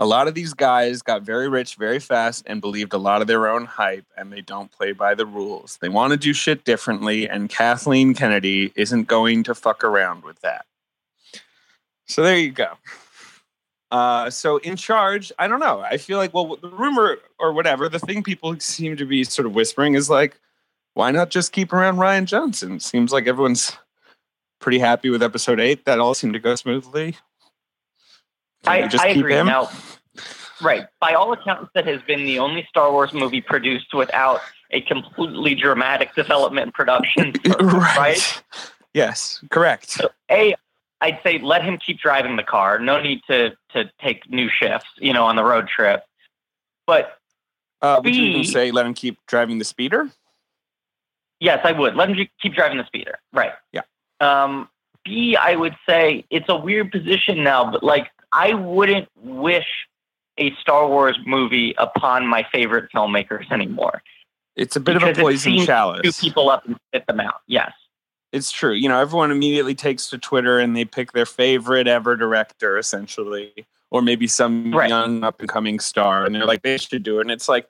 A 0.00 0.06
lot 0.06 0.28
of 0.28 0.34
these 0.34 0.54
guys 0.54 1.02
got 1.02 1.22
very 1.22 1.48
rich 1.48 1.74
very 1.74 1.98
fast 1.98 2.44
and 2.46 2.60
believed 2.60 2.92
a 2.92 2.98
lot 2.98 3.20
of 3.20 3.26
their 3.26 3.48
own 3.48 3.64
hype, 3.64 4.06
and 4.16 4.32
they 4.32 4.40
don't 4.40 4.70
play 4.70 4.92
by 4.92 5.14
the 5.16 5.26
rules. 5.26 5.76
They 5.80 5.88
want 5.88 6.12
to 6.12 6.16
do 6.16 6.32
shit 6.32 6.64
differently, 6.64 7.28
and 7.28 7.48
Kathleen 7.48 8.14
Kennedy 8.14 8.72
isn't 8.76 9.08
going 9.08 9.42
to 9.42 9.56
fuck 9.56 9.82
around 9.82 10.22
with 10.22 10.40
that. 10.42 10.66
So 12.06 12.22
there 12.22 12.38
you 12.38 12.52
go. 12.52 12.74
Uh, 13.90 14.30
so 14.30 14.58
in 14.58 14.76
charge, 14.76 15.32
I 15.36 15.48
don't 15.48 15.60
know. 15.60 15.80
I 15.80 15.96
feel 15.96 16.18
like, 16.18 16.32
well, 16.32 16.56
the 16.56 16.68
rumor 16.68 17.18
or 17.40 17.52
whatever, 17.52 17.88
the 17.88 17.98
thing 17.98 18.22
people 18.22 18.54
seem 18.60 18.96
to 18.98 19.04
be 19.04 19.24
sort 19.24 19.46
of 19.46 19.54
whispering 19.54 19.94
is 19.94 20.08
like, 20.08 20.38
why 20.94 21.10
not 21.10 21.30
just 21.30 21.52
keep 21.52 21.72
around 21.72 21.96
Rian 21.96 22.24
Johnson? 22.24 22.78
Seems 22.78 23.12
like 23.12 23.26
everyone's 23.26 23.76
pretty 24.60 24.78
happy 24.78 25.10
with 25.10 25.22
episode 25.22 25.58
eight. 25.58 25.86
That 25.86 25.98
all 25.98 26.14
seemed 26.14 26.34
to 26.34 26.38
go 26.38 26.54
smoothly. 26.54 27.16
I, 28.66 28.86
just 28.86 29.02
I 29.02 29.08
keep 29.14 29.18
agree. 29.24 29.34
him? 29.34 29.46
Now, 29.46 29.70
right. 30.60 30.86
By 31.00 31.14
all 31.14 31.32
accounts, 31.32 31.70
that 31.74 31.86
has 31.86 32.00
been 32.02 32.24
the 32.24 32.38
only 32.38 32.66
Star 32.68 32.92
Wars 32.92 33.12
movie 33.12 33.40
produced 33.40 33.94
without 33.94 34.40
a 34.70 34.80
completely 34.82 35.54
dramatic 35.54 36.14
development 36.14 36.74
production. 36.74 37.32
first, 37.44 37.62
right? 37.96 38.42
Yes, 38.94 39.42
correct. 39.50 40.00
A, 40.30 40.54
I'd 41.00 41.20
say 41.22 41.38
let 41.38 41.62
him 41.64 41.78
keep 41.78 42.00
driving 42.00 42.36
the 42.36 42.42
car. 42.42 42.78
No 42.78 43.00
need 43.00 43.20
to 43.30 43.56
to 43.70 43.90
take 44.00 44.28
new 44.28 44.48
shifts, 44.50 44.88
you 44.98 45.12
know, 45.12 45.24
on 45.24 45.36
the 45.36 45.44
road 45.44 45.68
trip. 45.68 46.02
But 46.86 47.16
Uh, 47.80 48.00
would 48.02 48.14
you 48.16 48.24
even 48.24 48.40
B- 48.42 48.46
say 48.46 48.70
let 48.70 48.84
him 48.86 48.94
keep 48.94 49.18
driving 49.26 49.58
the 49.58 49.64
speeder? 49.64 50.10
yes, 51.40 51.60
I 51.64 51.70
would 51.72 51.94
let 51.94 52.08
him 52.10 52.26
keep 52.42 52.54
driving 52.54 52.78
the 52.78 52.86
speeder. 52.86 53.20
Right. 53.32 53.52
Yeah. 53.72 53.82
Um, 54.20 54.68
B, 55.04 55.36
I 55.36 55.54
would 55.54 55.76
say 55.88 56.24
it's 56.30 56.48
a 56.48 56.56
weird 56.56 56.90
position 56.90 57.44
now, 57.44 57.70
but 57.70 57.84
like 57.84 58.10
I 58.32 58.54
wouldn't 58.54 59.08
wish 59.16 59.66
a 60.38 60.54
Star 60.60 60.86
Wars 60.88 61.18
movie 61.26 61.74
upon 61.78 62.26
my 62.26 62.46
favorite 62.52 62.90
filmmakers 62.94 63.50
anymore. 63.50 64.02
It's 64.56 64.76
a 64.76 64.80
bit 64.80 64.96
of 64.96 65.02
a 65.02 65.14
poison 65.14 65.64
chalice. 65.64 66.02
Two 66.02 66.28
people 66.28 66.50
up 66.50 66.66
and 66.66 66.76
spit 66.88 67.06
them 67.06 67.20
out. 67.20 67.42
Yes. 67.46 67.72
It's 68.32 68.50
true. 68.50 68.72
You 68.72 68.88
know, 68.88 69.00
everyone 69.00 69.30
immediately 69.30 69.74
takes 69.74 70.08
to 70.10 70.18
Twitter 70.18 70.58
and 70.58 70.76
they 70.76 70.84
pick 70.84 71.12
their 71.12 71.26
favorite 71.26 71.88
ever 71.88 72.16
director, 72.16 72.76
essentially, 72.76 73.66
or 73.90 74.02
maybe 74.02 74.26
some 74.26 74.74
Right. 74.74 74.88
young 74.88 75.24
up 75.24 75.40
and 75.40 75.48
coming 75.48 75.80
star, 75.80 76.26
and 76.26 76.34
they're 76.34 76.44
like, 76.44 76.62
they 76.62 76.76
should 76.76 77.02
do 77.02 77.18
it. 77.18 77.22
And 77.22 77.30
it's 77.30 77.48
like, 77.48 77.68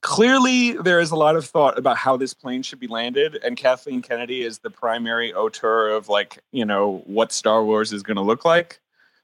clearly, 0.00 0.72
there 0.72 1.00
is 1.00 1.10
a 1.10 1.16
lot 1.16 1.36
of 1.36 1.44
thought 1.44 1.78
about 1.78 1.98
how 1.98 2.16
this 2.16 2.32
plane 2.32 2.62
should 2.62 2.80
be 2.80 2.86
landed, 2.86 3.38
and 3.44 3.56
Kathleen 3.58 4.00
Kennedy 4.00 4.42
is 4.42 4.60
the 4.60 4.70
primary 4.70 5.34
auteur 5.34 5.88
of 5.90 6.08
like, 6.08 6.38
you 6.50 6.64
know, 6.64 7.02
what 7.04 7.30
Star 7.30 7.62
Wars 7.62 7.92
is 7.92 8.02
going 8.02 8.16
to 8.16 8.22
look 8.22 8.44
like. 8.44 8.80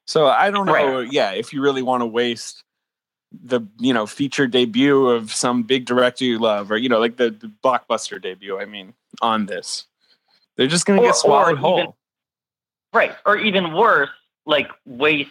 So 0.07 0.27
I 0.27 0.51
don't 0.51 0.67
know. 0.67 0.73
Right. 1.01 1.13
Yeah, 1.13 1.33
if 1.33 1.53
you 1.53 1.61
really 1.63 1.83
want 1.83 2.01
to 2.03 2.07
waste 2.07 2.63
the 3.45 3.61
you 3.79 3.93
know 3.93 4.07
feature 4.07 4.47
debut 4.47 5.09
of 5.09 5.33
some 5.33 5.63
big 5.65 5.85
director 5.85 6.25
you 6.25 6.39
love, 6.39 6.71
or 6.71 6.77
you 6.79 6.89
know, 6.89 7.01
like 7.01 7.17
the, 7.17 7.31
the 7.31 7.51
blockbuster 7.63 8.21
debut. 8.23 8.59
I 8.59 8.65
mean, 8.67 8.95
on 9.21 9.47
this. 9.47 9.85
They're 10.57 10.69
just 10.69 10.87
going 10.87 10.99
to 11.01 11.05
get 11.05 11.17
swallowed 11.17 11.59
whole. 11.59 11.79
even- 11.81 11.93
Right. 12.95 13.15
Or 13.27 13.37
even 13.37 13.75
worse, 13.75 14.09
like 14.47 14.69
waste 14.87 15.31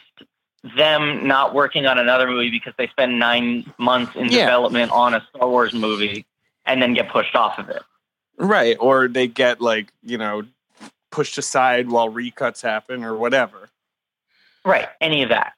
them 0.78 1.26
not 1.28 1.56
working 1.56 1.88
on 1.88 1.98
another 1.98 2.28
movie 2.28 2.52
because 2.52 2.74
they 2.78 2.88
spend 2.90 3.18
nine 3.18 3.72
months 3.80 4.12
in 4.16 4.26
Yeah. 4.26 4.46
development 4.46 4.92
on 4.92 5.16
a 5.16 5.26
Star 5.30 5.50
Wars 5.50 5.74
movie 5.74 6.26
and 6.66 6.80
then 6.82 6.94
get 6.94 7.10
pushed 7.10 7.36
off 7.36 7.58
of 7.58 7.70
it. 7.70 7.82
right. 8.38 8.78
Or 8.80 9.08
they 9.08 9.28
get 9.28 9.62
like, 9.62 9.92
you 10.04 10.18
know, 10.20 10.44
pushed 11.12 11.38
aside 11.40 11.90
while 11.90 12.10
recuts 12.12 12.62
happen 12.62 13.04
or 13.04 13.16
whatever. 13.16 13.70
Right. 14.66 14.88
Any 15.00 15.24
of 15.24 15.30
that. 15.30 15.54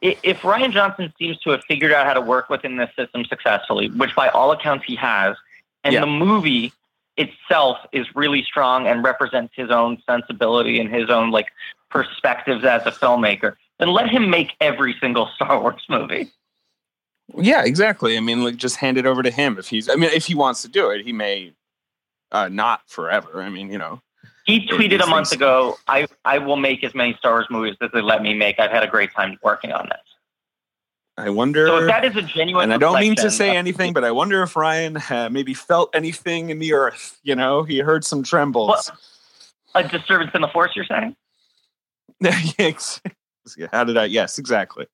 If 0.00 0.42
Rian 0.42 0.72
Johnson 0.72 1.12
seems 1.18 1.38
to 1.40 1.50
have 1.50 1.62
figured 1.66 1.92
out 1.92 2.06
how 2.06 2.14
to 2.14 2.20
work 2.20 2.48
within 2.48 2.76
this 2.76 2.88
system 2.96 3.24
successfully, 3.24 3.88
which 3.90 4.14
by 4.14 4.28
all 4.28 4.52
accounts 4.52 4.84
he 4.86 4.94
has, 4.94 5.36
and 5.82 5.92
Yeah. 5.92 6.00
the 6.00 6.06
movie 6.06 6.72
itself 7.16 7.78
is 7.90 8.06
really 8.14 8.44
strong 8.44 8.86
and 8.86 9.02
represents 9.02 9.52
his 9.56 9.70
own 9.70 10.00
sensibility 10.08 10.78
and 10.78 10.88
his 10.94 11.10
own 11.10 11.32
like 11.32 11.48
perspectives 11.90 12.64
as 12.64 12.86
a 12.86 12.92
filmmaker, 12.92 13.56
then 13.80 13.88
let 13.88 14.08
him 14.08 14.30
make 14.30 14.52
every 14.60 14.94
single 15.00 15.26
Star 15.34 15.60
Wars 15.60 15.84
movie. 15.88 16.30
Yeah, 17.36 17.64
exactly. 17.64 18.16
I 18.16 18.20
mean, 18.20 18.44
like 18.44 18.56
just 18.56 18.76
hand 18.76 18.98
it 18.98 19.04
over 19.06 19.22
to 19.24 19.30
him 19.32 19.58
if 19.58 19.66
he's 19.68 19.88
I 19.88 19.96
mean, 19.96 20.10
if 20.12 20.26
he 20.26 20.36
wants 20.36 20.62
to 20.62 20.68
do 20.68 20.90
it, 20.90 21.04
he 21.04 21.12
may 21.12 21.54
uh 22.30 22.48
not 22.48 22.82
forever. 22.88 23.42
I 23.42 23.48
mean, 23.48 23.72
you 23.72 23.78
know. 23.78 24.00
He 24.44 24.66
tweeted 24.66 25.02
a 25.02 25.06
month 25.06 25.32
ago, 25.32 25.76
I, 25.88 26.06
I 26.24 26.38
will 26.38 26.56
make 26.56 26.82
as 26.82 26.94
many 26.94 27.14
Star 27.18 27.32
Wars 27.32 27.46
movies 27.50 27.76
as 27.82 27.90
they 27.92 28.00
let 28.00 28.22
me 28.22 28.32
make. 28.34 28.58
I've 28.58 28.70
had 28.70 28.82
a 28.82 28.86
great 28.86 29.12
time 29.12 29.36
working 29.42 29.72
on 29.72 29.86
this. 29.90 29.98
I 31.18 31.30
wonder 31.30 31.66
So 31.66 31.78
if 31.78 31.86
that 31.88 32.04
is 32.04 32.16
a 32.16 32.22
genuine 32.22 32.64
and 32.64 32.72
I 32.74 32.78
don't 32.78 33.00
mean 33.00 33.16
to 33.16 33.30
say 33.30 33.56
anything, 33.56 33.92
but 33.92 34.04
I 34.04 34.12
wonder 34.12 34.42
if 34.42 34.54
Rian 34.54 35.10
uh, 35.10 35.28
maybe 35.28 35.52
felt 35.52 35.90
anything 35.92 36.50
in 36.50 36.60
the 36.60 36.72
earth. 36.72 37.18
You 37.24 37.34
know, 37.34 37.64
he 37.64 37.80
heard 37.80 38.04
some 38.04 38.22
trembles. 38.22 38.90
a 39.74 39.86
disturbance 39.86 40.30
in 40.32 40.40
the 40.42 40.48
force, 40.48 40.72
you're 40.76 40.84
saying? 40.84 41.16
Yes. 42.58 43.00
How 43.72 43.84
did 43.84 43.96
I? 43.96 44.04
Yes, 44.06 44.38
exactly. 44.38 44.86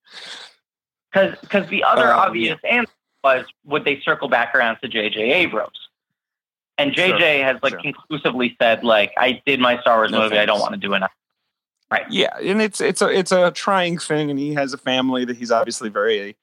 Because 1.12 1.68
the 1.68 1.84
other 1.84 2.12
Um, 2.12 2.18
obvious 2.20 2.58
answer 2.68 2.92
was 3.22 3.44
would 3.64 3.84
they 3.84 4.00
circle 4.00 4.28
back 4.28 4.54
around 4.54 4.78
to 4.82 4.88
J.J. 4.88 5.32
Abrams? 5.32 5.78
And 6.76 6.94
Sure, 6.94 7.08
J.J. 7.08 7.40
has 7.40 7.56
like 7.62 7.72
sure. 7.72 7.82
conclusively 7.82 8.56
said 8.60 8.82
like 8.82 9.12
I 9.16 9.42
did 9.46 9.60
my 9.60 9.80
Star 9.80 9.98
Wars 9.98 10.10
No 10.10 10.22
movie. 10.22 10.38
I 10.38 10.46
don't 10.46 10.60
want 10.60 10.72
to 10.72 10.78
do 10.78 10.92
another. 10.94 11.12
Right. 11.90 12.04
Yeah, 12.10 12.36
and 12.42 12.60
it's 12.60 12.80
it's 12.80 13.02
a 13.02 13.08
it's 13.08 13.30
a 13.30 13.50
trying 13.52 13.98
thing, 13.98 14.30
and 14.30 14.38
he 14.38 14.54
has 14.54 14.72
a 14.72 14.78
family 14.78 15.24
that 15.24 15.36
he's 15.36 15.52
obviously 15.52 15.88
very 15.88 16.36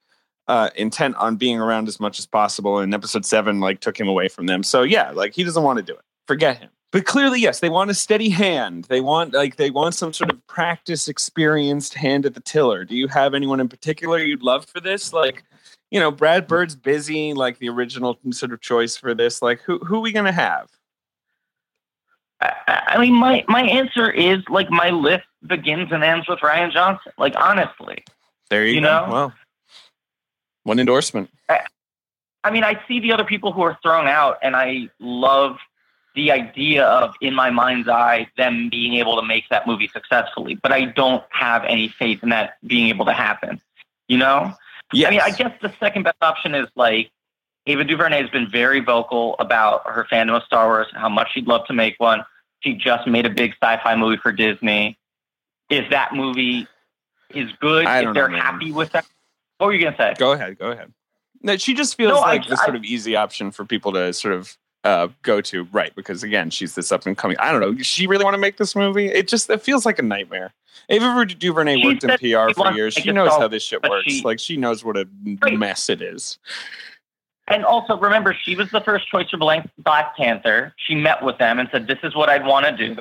uh, 0.47 0.69
intent 0.75 1.15
on 1.17 1.35
being 1.35 1.59
around 1.59 1.87
as 1.87 1.99
much 1.99 2.19
as 2.19 2.25
possible. 2.25 2.79
And 2.79 2.93
episode 2.93 3.25
seven 3.25 3.59
like 3.59 3.81
took 3.81 3.99
him 3.99 4.07
away 4.07 4.29
from 4.29 4.45
them. 4.45 4.63
So 4.63 4.83
yeah, 4.83 5.11
like 5.11 5.33
he 5.33 5.43
doesn't 5.43 5.63
want 5.63 5.77
to 5.77 5.83
do 5.83 5.93
it. 5.93 6.03
Forget 6.27 6.59
him. 6.59 6.69
But 6.91 7.05
clearly, 7.05 7.39
yes, 7.39 7.61
they 7.61 7.69
want 7.69 7.89
a 7.89 7.93
steady 7.93 8.29
hand. 8.29 8.85
They 8.85 8.99
want 8.99 9.33
like 9.33 9.55
they 9.55 9.71
want 9.71 9.95
some 9.95 10.11
sort 10.11 10.29
of 10.29 10.45
practice, 10.47 11.07
experienced 11.07 11.93
hand 11.93 12.25
at 12.25 12.33
the 12.33 12.41
tiller. 12.41 12.83
Do 12.83 12.95
you 12.95 13.07
have 13.07 13.33
anyone 13.33 13.61
in 13.61 13.69
particular 13.69 14.19
you'd 14.19 14.43
love 14.43 14.65
for 14.65 14.81
this? 14.81 15.13
Like, 15.13 15.43
you 15.91 15.99
know, 15.99 16.09
Brad 16.09 16.47
Bird's 16.47 16.75
busy, 16.75 17.33
like 17.33 17.59
the 17.59 17.69
original 17.69 18.17
sort 18.31 18.53
of 18.53 18.61
choice 18.61 18.95
for 18.97 19.13
this. 19.13 19.41
Like, 19.41 19.61
who 19.61 19.77
who 19.79 19.97
are 19.97 20.01
we 20.01 20.11
gonna 20.11 20.31
have? 20.31 20.69
I, 22.39 22.53
I 22.67 22.97
mean, 22.97 23.13
my 23.13 23.43
my 23.47 23.61
answer 23.61 24.09
is 24.09 24.39
like 24.49 24.71
my 24.71 24.89
list 24.89 25.25
begins 25.45 25.91
and 25.91 26.03
ends 26.03 26.27
with 26.27 26.39
Rian 26.39 26.71
Johnson. 26.71 27.11
Like 27.17 27.35
honestly, 27.37 28.03
There 28.49 28.65
you, 28.65 28.75
You 28.75 28.81
go. 28.81 28.87
know? 28.87 29.11
Well, 29.11 29.33
one 30.63 30.79
endorsement. 30.79 31.29
I 32.43 32.49
mean, 32.49 32.63
I 32.63 32.81
see 32.87 32.99
the 32.99 33.11
other 33.11 33.23
people 33.25 33.51
who 33.51 33.61
are 33.61 33.77
thrown 33.83 34.07
out, 34.07 34.39
and 34.41 34.55
I 34.55 34.89
love 34.99 35.57
the 36.15 36.31
idea 36.31 36.83
of, 36.85 37.13
in 37.21 37.35
my 37.35 37.51
mind's 37.51 37.87
eye, 37.87 38.27
them 38.35 38.67
being 38.69 38.95
able 38.95 39.15
to 39.17 39.21
make 39.21 39.47
that 39.49 39.67
movie 39.67 39.87
successfully. 39.87 40.55
But 40.55 40.71
I 40.71 40.85
don't 40.85 41.23
have 41.29 41.63
any 41.65 41.87
faith 41.87 42.23
in 42.23 42.29
that 42.29 42.55
being 42.65 42.87
able 42.87 43.05
to 43.05 43.13
happen. 43.13 43.61
You 44.07 44.17
know? 44.17 44.55
Yes. 44.93 45.07
I 45.07 45.11
mean, 45.11 45.21
I 45.21 45.31
guess 45.31 45.51
the 45.61 45.73
second 45.79 46.03
best 46.03 46.17
option 46.21 46.55
is 46.55 46.67
like 46.75 47.11
Ava 47.67 47.83
DuVernay 47.83 48.21
has 48.21 48.29
been 48.29 48.49
very 48.49 48.79
vocal 48.79 49.35
about 49.39 49.85
her 49.85 50.05
fandom 50.11 50.35
of 50.37 50.43
Star 50.43 50.67
Wars, 50.67 50.87
and 50.91 50.99
how 51.01 51.09
much 51.09 51.29
she'd 51.33 51.47
love 51.47 51.65
to 51.67 51.73
make 51.73 51.95
one. 51.99 52.23
She 52.61 52.73
just 52.73 53.07
made 53.07 53.25
a 53.25 53.29
big 53.29 53.51
sci-fi 53.61 53.95
movie 53.95 54.17
for 54.17 54.31
Disney. 54.31 54.97
If 55.69 55.89
that 55.91 56.13
movie 56.13 56.67
is 57.33 57.49
good, 57.59 57.85
I 57.85 57.99
if 58.07 58.13
they're 58.13 58.27
know, 58.29 58.37
happy 58.37 58.71
with 58.71 58.91
that, 58.91 59.05
what 59.57 59.67
were 59.67 59.73
you 59.73 59.83
gonna 59.83 59.95
say? 59.97 60.13
Go 60.17 60.31
ahead. 60.33 60.57
Go 60.59 60.71
ahead. 60.71 60.91
No, 61.41 61.57
she 61.57 61.73
just 61.73 61.95
feels 61.95 62.11
No, 62.13 62.19
I- 62.19 62.33
like 62.33 62.47
the 62.47 62.53
I- 62.59 62.63
sort 62.65 62.75
of 62.75 62.83
easy 62.83 63.15
option 63.15 63.51
for 63.51 63.65
people 63.65 63.93
to 63.93 64.11
sort 64.13 64.33
of 64.33 64.57
uh, 64.83 65.07
go 65.21 65.41
to, 65.41 65.63
right? 65.71 65.93
Because 65.95 66.23
again, 66.23 66.49
she's 66.49 66.75
this 66.75 66.91
up 66.91 67.05
and 67.05 67.17
coming. 67.17 67.37
I 67.39 67.51
don't 67.51 67.61
know. 67.61 67.73
Does 67.73 67.85
she 67.87 68.07
really 68.07 68.23
want 68.23 68.33
to 68.33 68.39
make 68.39 68.57
this 68.57 68.75
movie? 68.75 69.07
It 69.07 69.27
just 69.27 69.49
it 69.49 69.61
feels 69.61 69.85
like 69.85 69.99
a 69.99 70.03
nightmare. 70.03 70.53
Ava 70.89 71.25
DuVernay 71.25 71.77
She 71.81 71.85
worked 71.87 72.03
in 72.03 72.09
PR 72.17 72.53
for 72.53 72.71
years. 72.71 72.93
She 72.95 73.11
knows 73.11 73.29
how 73.31 73.47
this 73.47 73.63
shit 73.63 73.83
works. 73.87 74.05
she- 74.11 74.23
like 74.23 74.39
she 74.39 74.57
knows 74.57 74.83
what 74.83 74.97
a 74.97 75.07
Right. 75.41 75.57
mess 75.57 75.89
it 75.89 76.01
is. 76.01 76.39
And 77.47 77.65
also 77.65 77.97
remember, 77.97 78.35
she 78.45 78.55
was 78.55 78.69
the 78.71 78.81
first 78.81 79.07
choice 79.09 79.29
for 79.29 79.37
Black 79.37 80.15
Panther. 80.15 80.73
She 80.77 80.95
met 80.95 81.21
with 81.23 81.37
them 81.37 81.59
and 81.59 81.67
said, 81.71 81.85
"This 81.87 81.99
is 82.03 82.15
what 82.15 82.29
I'd 82.29 82.45
want 82.45 82.65
to 82.65 82.71
do." 82.71 82.95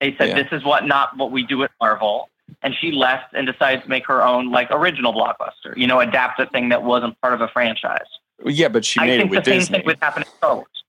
They 0.00 0.16
said, 0.16 0.30
Yeah. 0.30 0.42
"This 0.42 0.48
is 0.52 0.64
what 0.64 0.86
not 0.86 1.16
what 1.16 1.30
we 1.30 1.42
do 1.42 1.62
at 1.64 1.70
Marvel." 1.80 2.28
And 2.62 2.74
she 2.80 2.90
left 2.92 3.32
and 3.34 3.46
decided 3.46 3.82
to 3.84 3.88
make 3.88 4.06
her 4.06 4.24
own 4.24 4.50
like 4.50 4.68
original 4.70 5.12
blockbuster. 5.12 5.76
You 5.76 5.86
know, 5.86 6.00
adapt 6.00 6.40
a 6.40 6.46
thing 6.46 6.70
that 6.70 6.82
wasn't 6.82 7.20
part 7.20 7.34
of 7.34 7.40
a 7.40 7.48
franchise. 7.48 8.06
Yeah, 8.44 8.68
but 8.68 8.84
she 8.84 8.98
I 9.00 9.06
made 9.06 9.14
it 9.14 9.18
think 9.18 9.30
the 9.32 9.36
with 9.36 9.44
same 9.44 9.58
Disney. 9.58 9.78
thing 9.78 9.86
would 9.86 9.98
happen 10.00 10.22
in 10.22 10.28
Star 10.38 10.54
Wars. 10.56 10.79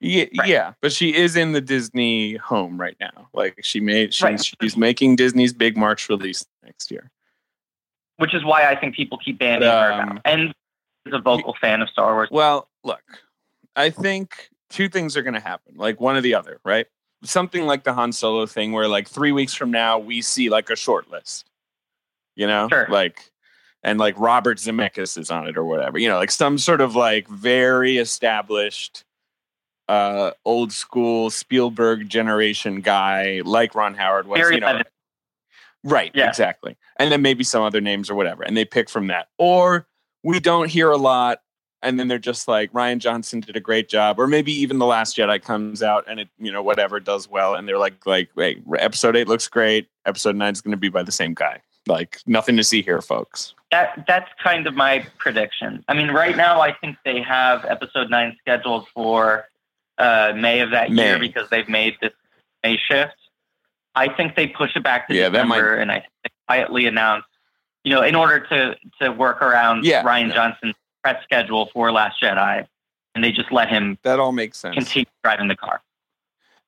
Yeah, 0.00 0.24
right. 0.38 0.48
yeah, 0.48 0.72
but 0.80 0.92
she 0.92 1.14
is 1.14 1.36
in 1.36 1.52
the 1.52 1.60
Disney 1.60 2.36
home 2.36 2.80
right 2.80 2.96
now. 3.00 3.28
Like 3.32 3.58
she 3.62 3.80
made, 3.80 4.12
she's, 4.14 4.22
Right. 4.24 4.54
she's 4.62 4.76
making 4.76 5.16
Disney's 5.16 5.52
big 5.52 5.76
March 5.76 6.08
release 6.08 6.44
next 6.64 6.90
year. 6.90 7.10
which 8.16 8.34
is 8.34 8.44
why 8.44 8.68
I 8.68 8.74
think 8.74 8.96
people 8.96 9.16
keep 9.18 9.38
banning 9.38 9.62
her 9.68 9.92
Um, 9.92 10.08
now. 10.16 10.20
And 10.24 10.54
is 11.06 11.12
a 11.14 11.20
vocal 11.20 11.54
fan 11.60 11.80
of 11.82 11.88
Star 11.88 12.14
Wars. 12.14 12.28
Well, 12.32 12.68
look, 12.82 13.02
I 13.76 13.90
think 13.90 14.50
two 14.70 14.88
things 14.88 15.16
are 15.16 15.22
going 15.22 15.34
to 15.34 15.40
happen, 15.40 15.74
like 15.76 16.00
one 16.00 16.16
or 16.16 16.20
the 16.20 16.34
other, 16.34 16.58
right? 16.64 16.86
Something 17.22 17.64
like 17.66 17.84
the 17.84 17.92
Han 17.92 18.10
Solo 18.12 18.44
thing, 18.46 18.72
where 18.72 18.88
like 18.88 19.08
three 19.08 19.30
weeks 19.32 19.54
from 19.54 19.70
now 19.70 19.98
we 20.00 20.20
see 20.20 20.48
like 20.50 20.68
a 20.68 20.74
short 20.76 21.08
list, 21.10 21.48
you 22.34 22.46
know, 22.48 22.68
Sure. 22.68 22.86
like, 22.90 23.30
and 23.84 23.98
like 24.00 24.18
Robert 24.18 24.58
Zemeckis 24.58 25.16
is 25.16 25.30
on 25.30 25.46
it 25.46 25.56
or 25.56 25.64
whatever, 25.64 25.96
you 25.98 26.08
know, 26.08 26.16
like 26.18 26.32
some 26.32 26.58
sort 26.58 26.80
of 26.80 26.96
like 26.96 27.28
very 27.28 27.98
established, 27.98 29.04
uh, 29.88 30.32
old 30.44 30.72
school 30.72 31.30
Spielberg 31.30 32.08
generation 32.08 32.80
guy 32.80 33.42
like 33.44 33.74
Ron 33.74 33.94
Howard 33.94 34.26
was, 34.28 34.38
you 34.50 34.60
know. 34.60 34.82
Right, 35.84 36.10
Yeah. 36.14 36.28
exactly. 36.28 36.76
And 36.98 37.10
then 37.12 37.22
maybe 37.22 37.44
some 37.44 37.62
other 37.62 37.80
names 37.80 38.10
or 38.10 38.14
whatever. 38.14 38.42
And 38.42 38.56
they 38.56 38.64
pick 38.64 38.90
from 38.90 39.06
that. 39.08 39.28
Or 39.38 39.86
we 40.22 40.40
don't 40.40 40.68
hear 40.68 40.90
a 40.90 40.96
lot 40.96 41.40
and 41.80 41.98
then 41.98 42.08
they're 42.08 42.18
just 42.18 42.48
like 42.48 42.72
Rian 42.72 42.98
Johnson 42.98 43.38
did 43.38 43.54
a 43.56 43.60
great 43.60 43.88
job 43.88 44.18
or 44.18 44.26
maybe 44.26 44.52
even 44.52 44.78
The 44.80 44.86
Last 44.86 45.16
Jedi 45.16 45.40
comes 45.40 45.80
out 45.82 46.04
and 46.08 46.18
it, 46.18 46.28
you 46.38 46.50
know, 46.50 46.62
whatever 46.62 46.98
does 46.98 47.30
well 47.30 47.54
and 47.54 47.68
they're 47.68 47.78
like 47.78 48.04
like 48.04 48.30
wait, 48.34 48.62
episode 48.78 49.16
8 49.16 49.28
looks 49.28 49.46
great. 49.46 49.88
Episode 50.04 50.34
9 50.34 50.52
is 50.52 50.60
going 50.60 50.72
to 50.72 50.76
be 50.76 50.88
by 50.88 51.04
the 51.04 51.12
same 51.12 51.34
guy. 51.34 51.62
Like 51.86 52.18
nothing 52.26 52.56
to 52.56 52.64
see 52.64 52.82
here, 52.82 53.00
folks. 53.00 53.54
That 53.70 54.04
that's 54.08 54.28
kind 54.42 54.66
of 54.66 54.74
my 54.74 55.06
prediction. 55.18 55.84
I 55.88 55.94
mean, 55.94 56.10
right 56.10 56.36
now 56.36 56.60
I 56.60 56.72
think 56.72 56.96
they 57.04 57.22
have 57.22 57.64
episode 57.64 58.10
nine 58.10 58.36
scheduled 58.40 58.88
for 58.88 59.46
uh, 59.98 60.32
May 60.36 60.60
of 60.60 60.70
that 60.70 60.90
May. 60.90 61.08
year 61.10 61.18
because 61.18 61.48
they've 61.50 61.68
made 61.68 61.96
this 62.00 62.12
May 62.62 62.76
shift. 62.90 63.14
I 63.94 64.12
think 64.14 64.36
they 64.36 64.46
push 64.46 64.76
it 64.76 64.82
back 64.82 65.08
to 65.08 65.14
Yeah, 65.14 65.28
December, 65.28 65.74
and 65.76 65.90
I 65.90 66.00
think 66.00 66.12
they 66.24 66.30
quietly 66.46 66.86
announce, 66.86 67.24
you 67.84 67.92
know, 67.94 68.02
in 68.02 68.14
order 68.14 68.40
to 68.40 68.76
to 69.02 69.10
work 69.10 69.42
around 69.42 69.84
Yeah, 69.84 70.02
Rian. 70.04 70.32
Johnson's 70.32 70.74
press 71.02 71.22
schedule 71.24 71.68
for 71.72 71.90
Last 71.92 72.20
Jedi, 72.22 72.66
and 73.14 73.24
they 73.24 73.32
just 73.32 73.50
let 73.52 73.68
him 73.68 73.98
That 74.02 74.20
all 74.20 74.32
makes 74.32 74.58
sense. 74.58 74.74
continue 74.74 75.06
driving 75.24 75.48
the 75.48 75.56
car. 75.56 75.80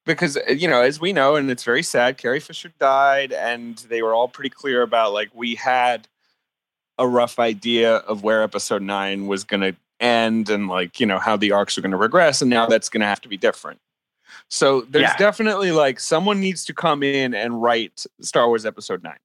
because 0.06 0.36
uh, 0.36 0.40
you 0.50 0.66
know 0.66 0.80
as 0.82 0.98
we 1.00 1.12
know 1.12 1.36
and 1.36 1.50
it's 1.50 1.62
very 1.62 1.82
sad 1.82 2.16
carrie 2.18 2.40
fisher 2.40 2.72
died 2.80 3.32
and 3.32 3.76
they 3.90 4.02
were 4.02 4.14
all 4.14 4.28
pretty 4.28 4.48
clear 4.50 4.80
about 4.82 5.12
like 5.12 5.28
we 5.34 5.54
had 5.56 6.08
a 6.98 7.06
rough 7.06 7.38
idea 7.38 7.96
of 7.96 8.22
where 8.22 8.42
episode 8.42 8.82
9 8.82 9.26
was 9.26 9.44
going 9.44 9.60
to 9.60 9.74
end 10.00 10.48
and 10.50 10.68
like 10.68 10.98
you 11.00 11.06
know 11.06 11.18
how 11.18 11.36
the 11.36 11.52
arcs 11.52 11.76
are 11.76 11.80
going 11.82 11.90
to 11.90 11.96
regress 11.96 12.40
and 12.42 12.50
now 12.50 12.66
that's 12.66 12.88
going 12.88 13.00
to 13.00 13.06
have 13.06 13.20
to 13.20 13.28
be 13.28 13.36
different. 13.36 13.78
So 14.48 14.82
there's 14.82 15.02
Yeah. 15.10 15.16
definitely 15.16 15.72
like 15.72 16.00
someone 16.00 16.40
needs 16.40 16.64
to 16.66 16.74
come 16.74 17.02
in 17.02 17.34
and 17.34 17.60
write 17.60 18.06
star 18.20 18.46
wars 18.48 18.64
episode 18.64 19.02
9 19.02 19.16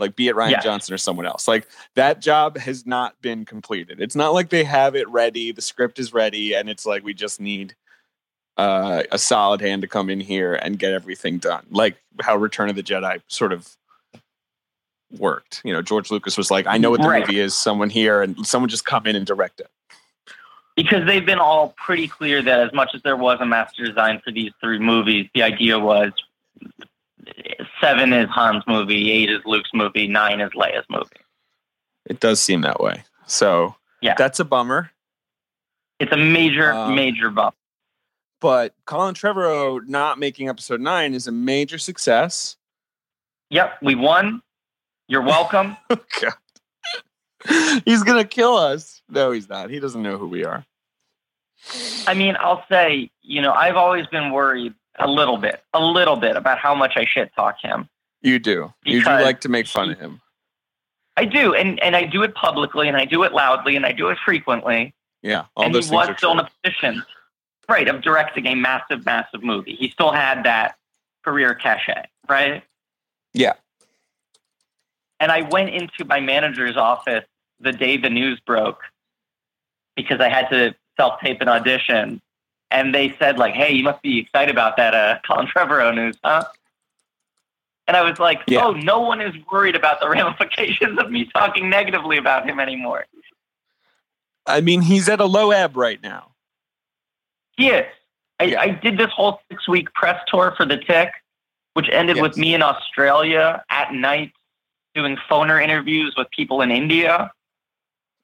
like 0.00 0.14
be 0.14 0.28
it 0.28 0.36
rian 0.36 0.50
Yes. 0.50 0.62
johnson 0.64 0.94
or 0.94 0.98
someone 0.98 1.26
else. 1.26 1.48
Like 1.48 1.66
that 1.94 2.20
job 2.20 2.56
has 2.58 2.86
not 2.86 3.20
been 3.20 3.44
completed. 3.44 4.00
It's 4.00 4.14
not 4.14 4.32
like 4.34 4.50
they 4.50 4.64
have 4.64 4.94
it 4.94 5.08
ready 5.08 5.50
the 5.52 5.62
script 5.62 5.98
is 5.98 6.12
ready 6.12 6.54
and 6.54 6.68
it's 6.68 6.84
like 6.86 7.02
we 7.02 7.14
just 7.14 7.40
need 7.40 7.74
uh, 8.58 9.04
a 9.12 9.18
solid 9.18 9.60
hand 9.60 9.82
to 9.82 9.88
come 9.88 10.10
in 10.10 10.18
here 10.18 10.54
and 10.54 10.80
get 10.80 10.92
everything 10.92 11.38
done, 11.38 11.64
like 11.70 11.96
how 12.20 12.36
Return 12.36 12.68
of 12.68 12.74
the 12.74 12.82
Jedi 12.82 13.22
sort 13.28 13.52
of 13.52 13.76
worked. 15.16 15.60
You 15.64 15.72
know, 15.72 15.80
George 15.82 16.10
Lucas 16.10 16.36
was 16.36 16.50
like, 16.50 16.66
"I 16.66 16.76
know 16.78 16.90
what 16.90 17.00
the 17.02 17.08
Right. 17.08 17.26
movie 17.26 17.40
is. 17.40 17.54
Someone 17.54 17.88
here, 17.90 18.22
and 18.22 18.46
someone 18.46 18.68
just 18.68 18.84
come 18.84 19.06
in 19.06 19.16
and 19.16 19.26
direct 19.26 19.60
it." 19.60 19.70
because 20.76 21.04
they've 21.06 21.26
been 21.26 21.40
all 21.40 21.74
pretty 21.76 22.06
clear 22.06 22.40
that 22.40 22.60
as 22.60 22.72
much 22.72 22.90
as 22.94 23.02
there 23.02 23.16
was 23.16 23.36
a 23.40 23.44
master 23.44 23.84
design 23.84 24.20
for 24.24 24.30
these 24.30 24.52
three 24.60 24.78
movies, 24.78 25.28
the 25.34 25.42
idea 25.42 25.76
was 25.76 26.12
seven 27.80 28.12
is 28.12 28.28
Han's 28.32 28.62
movie, 28.68 29.10
eight 29.10 29.28
is 29.28 29.40
Luke's 29.44 29.70
movie, 29.74 30.06
nine 30.06 30.40
is 30.40 30.50
Leia's 30.52 30.86
movie. 30.88 31.08
It 32.06 32.20
does 32.20 32.40
seem 32.40 32.60
that 32.60 32.78
way. 32.80 33.02
So 33.26 33.74
Yeah. 34.00 34.14
that's 34.16 34.38
a 34.38 34.44
bummer. 34.44 34.92
It's 35.98 36.12
a 36.12 36.16
major, 36.16 36.72
Um, 36.72 36.94
major 36.94 37.30
bump. 37.30 37.56
But 38.40 38.72
Colin 38.84 39.16
Trevorrow 39.16 39.84
not 39.84 40.20
making 40.20 40.48
episode 40.48 40.80
nine 40.80 41.12
is 41.12 41.26
a 41.26 41.32
major 41.32 41.78
success. 41.78 42.56
Yep, 43.50 43.78
we 43.82 43.96
won. 43.96 44.42
You're 45.08 45.22
welcome. 45.22 45.76
Oh, 45.90 45.98
God. 47.46 47.82
he's 47.84 48.02
gonna 48.02 48.24
kill 48.24 48.56
us. 48.56 49.00
No, 49.08 49.30
he's 49.30 49.48
not. 49.48 49.70
He 49.70 49.78
doesn't 49.78 50.02
know 50.02 50.18
who 50.18 50.26
we 50.26 50.44
are. 50.44 50.64
I 52.06 52.14
mean, 52.14 52.36
I'll 52.40 52.64
say, 52.68 53.10
you 53.22 53.40
know, 53.40 53.52
I've 53.52 53.76
always 53.76 54.06
been 54.08 54.32
worried 54.32 54.74
a 54.98 55.08
little 55.08 55.36
bit, 55.36 55.62
a 55.72 55.80
little 55.80 56.16
bit 56.16 56.36
about 56.36 56.58
how 56.58 56.74
much 56.74 56.94
I 56.96 57.04
shit 57.04 57.32
talk 57.34 57.56
him. 57.60 57.88
You 58.22 58.38
do. 58.38 58.72
You 58.84 59.04
do 59.04 59.10
like 59.10 59.40
to 59.42 59.48
make 59.48 59.66
fun 59.66 59.90
of 59.90 59.98
him. 59.98 60.20
I 61.16 61.24
do, 61.24 61.54
and, 61.54 61.80
and 61.82 61.96
I 61.96 62.04
do 62.04 62.22
it 62.22 62.34
publicly, 62.34 62.88
and 62.88 62.96
I 62.96 63.04
do 63.04 63.22
it 63.22 63.32
loudly, 63.32 63.76
and 63.76 63.86
I 63.86 63.92
do 63.92 64.08
it 64.08 64.18
frequently. 64.24 64.94
Yeah, 65.22 65.46
all 65.56 65.66
and 65.66 65.74
those 65.74 65.88
he 65.88 65.94
was 65.94 66.06
still 66.16 66.32
true. 66.32 66.40
in 66.40 66.46
a 66.46 66.50
position, 66.62 67.02
right, 67.68 67.88
of 67.88 68.02
directing 68.02 68.46
a 68.46 68.54
massive, 68.54 69.04
massive 69.04 69.42
movie. 69.42 69.74
He 69.74 69.90
still 69.90 70.12
had 70.12 70.44
that 70.44 70.76
career 71.24 71.54
cachet, 71.54 72.06
right? 72.28 72.62
Yeah. 73.34 73.54
And 75.20 75.32
I 75.32 75.42
went 75.42 75.70
into 75.70 76.04
my 76.04 76.20
manager's 76.20 76.76
office 76.76 77.24
the 77.60 77.72
day 77.72 77.96
the 77.96 78.10
news 78.10 78.38
broke 78.40 78.80
because 79.96 80.20
I 80.20 80.28
had 80.28 80.48
to 80.50 80.74
self 80.96 81.20
tape 81.20 81.40
an 81.40 81.48
audition. 81.48 82.20
And 82.70 82.94
they 82.94 83.16
said, 83.18 83.38
like, 83.38 83.54
hey, 83.54 83.72
you 83.72 83.82
must 83.82 84.02
be 84.02 84.18
excited 84.18 84.50
about 84.54 84.76
that 84.76 84.94
uh, 84.94 85.18
Colin 85.26 85.46
Trevorrow 85.46 85.94
news, 85.94 86.16
huh? 86.22 86.44
And 87.86 87.96
I 87.96 88.02
was 88.02 88.18
like, 88.18 88.42
Yeah. 88.46 88.66
oh, 88.66 88.72
no 88.72 89.00
one 89.00 89.20
is 89.22 89.34
worried 89.50 89.74
about 89.74 90.00
the 90.00 90.08
ramifications 90.10 90.98
of 90.98 91.10
me 91.10 91.28
talking 91.34 91.70
negatively 91.70 92.18
about 92.18 92.46
him 92.48 92.60
anymore. 92.60 93.06
I 94.46 94.60
mean, 94.60 94.82
he's 94.82 95.08
at 95.08 95.20
a 95.20 95.24
low 95.24 95.50
ebb 95.50 95.76
right 95.76 96.02
now. 96.02 96.32
He 97.56 97.68
is. 97.68 97.86
I, 98.38 98.44
Yeah. 98.44 98.60
I 98.60 98.68
did 98.70 98.98
this 98.98 99.10
whole 99.10 99.40
six 99.50 99.66
week 99.66 99.92
press 99.94 100.20
tour 100.28 100.54
for 100.56 100.64
the 100.66 100.76
Tick, 100.76 101.10
which 101.74 101.88
ended 101.90 102.16
Yes. 102.16 102.22
with 102.22 102.36
me 102.36 102.54
in 102.54 102.62
Australia 102.62 103.64
at 103.70 103.92
night 103.94 104.32
doing 104.98 105.16
phoner 105.30 105.62
interviews 105.62 106.14
with 106.16 106.28
people 106.30 106.60
in 106.60 106.70
India. 106.70 107.30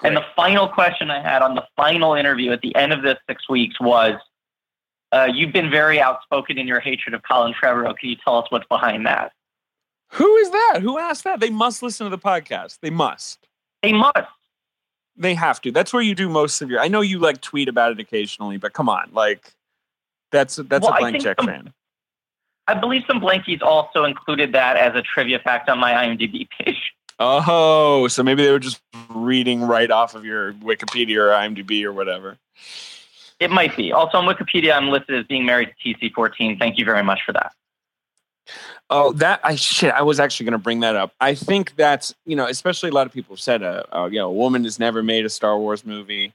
And 0.03 0.17
the 0.17 0.25
final 0.35 0.69
question 0.69 1.11
I 1.11 1.23
had 1.23 1.41
on 1.41 1.55
the 1.55 1.65
final 1.77 2.15
interview 2.15 2.51
at 2.53 2.61
the 2.63 2.75
end 2.75 2.93
of 2.93 3.03
this 3.03 3.17
six 3.29 3.49
weeks 3.49 3.81
was 3.81 4.15
uh, 5.13 5.29
You've 5.33 5.53
been 5.53 5.71
very 5.71 6.01
outspoken 6.01 6.59
in 6.59 6.67
your 6.67 6.81
hatred 6.81 7.15
of 7.15 7.23
Colin 7.23 7.55
Trevorrow. 7.55 7.97
Can 7.97 8.09
you 8.11 8.17
tell 8.25 8.37
us 8.39 8.47
what's 8.51 8.67
behind 8.67 9.07
that? 9.07 9.33
Who 10.11 10.37
is 10.37 10.51
that? 10.51 10.81
Who 10.83 10.99
asked 10.99 11.25
that? 11.25 11.39
They 11.41 11.51
must 11.51 11.83
listen 11.83 12.05
to 12.05 12.11
the 12.11 12.19
podcast. 12.19 12.79
They 12.83 12.91
must. 12.91 13.47
They 13.83 13.93
must. 13.93 14.17
They 15.17 15.35
have 15.35 15.61
to. 15.63 15.71
That's 15.71 15.93
where 15.93 16.03
you 16.03 16.15
do 16.17 16.29
most 16.29 16.61
of 16.61 16.71
your. 16.71 16.81
I 16.81 16.89
know 16.89 17.01
you 17.01 17.21
like 17.21 17.41
tweet 17.41 17.69
about 17.69 17.93
it 17.93 18.01
occasionally, 18.01 18.57
but 18.57 18.73
come 18.73 18.89
on, 18.89 19.11
like 19.13 19.53
that's 20.33 20.57
that's 20.57 20.85
Well, 20.85 20.95
a 20.95 20.99
blank 20.99 21.23
check 21.23 21.37
some- 21.39 21.47
fan. 21.47 21.73
I 22.67 22.75
believe 22.75 23.03
some 23.07 23.21
blankies 23.21 23.63
also 23.63 24.05
included 24.05 24.53
that 24.53 24.77
as 24.77 24.95
a 24.95 25.03
trivia 25.03 25.39
fact 25.39 25.69
on 25.69 25.79
my 25.79 25.93
IMDb 25.93 26.49
page. 26.59 26.93
Oh, 27.21 28.09
so 28.09 28.25
maybe 28.25 28.43
they 28.43 28.51
were 28.51 28.59
just 28.59 28.83
reading 29.09 29.63
right 29.63 29.89
off 29.89 30.17
of 30.17 30.25
your 30.25 30.53
Wikipedia 30.55 31.19
or 31.19 31.29
IMDb 31.29 31.85
or 31.85 31.93
whatever. 31.93 32.39
It 33.39 33.53
might 33.53 33.77
be. 33.77 33.93
Also 33.93 34.19
on 34.19 34.27
Wikipedia, 34.27 34.75
I'm 34.75 34.89
listed 34.89 35.21
as 35.21 35.25
being 35.27 35.47
married 35.47 35.73
to 35.81 35.95
TC14. 35.95 36.59
Thank 36.59 36.77
you 36.77 36.85
very 36.85 37.05
much 37.05 37.21
for 37.25 37.33
that. 37.33 37.53
Oh, 38.91 39.13
that 39.13 39.39
I 39.45 39.55
shit. 39.55 39.93
I 39.93 40.03
was 40.03 40.19
actually 40.19 40.45
going 40.45 40.53
to 40.53 40.59
bring 40.59 40.81
that 40.81 40.97
up. 40.97 41.13
I 41.21 41.37
think 41.37 41.77
that's 41.77 42.15
you 42.27 42.35
know, 42.35 42.47
especially 42.47 42.91
a 42.91 42.93
lot 42.93 43.07
of 43.07 43.13
people 43.13 43.37
have 43.37 43.41
said, 43.41 43.63
uh, 43.63 43.85
uh, 43.93 44.09
you 44.11 44.19
know, 44.19 44.29
a 44.29 44.33
woman 44.33 44.65
has 44.65 44.79
never 44.81 45.03
made 45.03 45.25
a 45.25 45.31
Star 45.31 45.57
Wars 45.57 45.87
movie, 45.87 46.33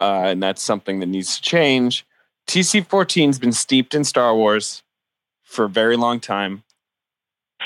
uh, 0.00 0.22
and 0.26 0.42
that's 0.42 0.62
something 0.62 1.00
that 1.00 1.06
needs 1.06 1.36
to 1.36 1.42
change. 1.42 2.06
TC 2.46 2.86
14's 2.86 3.38
been 3.38 3.52
steeped 3.52 3.94
in 3.94 4.04
Star 4.04 4.34
Wars 4.34 4.82
for 5.50 5.64
a 5.64 5.68
very 5.68 5.96
long 5.96 6.20
time. 6.20 6.62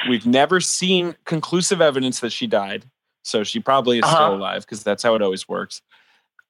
We've 0.08 0.26
never 0.26 0.58
seen 0.60 1.14
conclusive 1.24 1.80
evidence 1.80 2.20
that 2.20 2.30
she 2.32 2.46
died, 2.46 2.86
so 3.22 3.44
she 3.44 3.60
probably 3.60 3.98
is 3.98 4.04
Uh-huh. 4.04 4.14
still 4.16 4.34
alive 4.36 4.62
because 4.62 4.82
that's 4.82 5.02
how 5.02 5.14
it 5.14 5.22
always 5.22 5.48
works. 5.48 5.82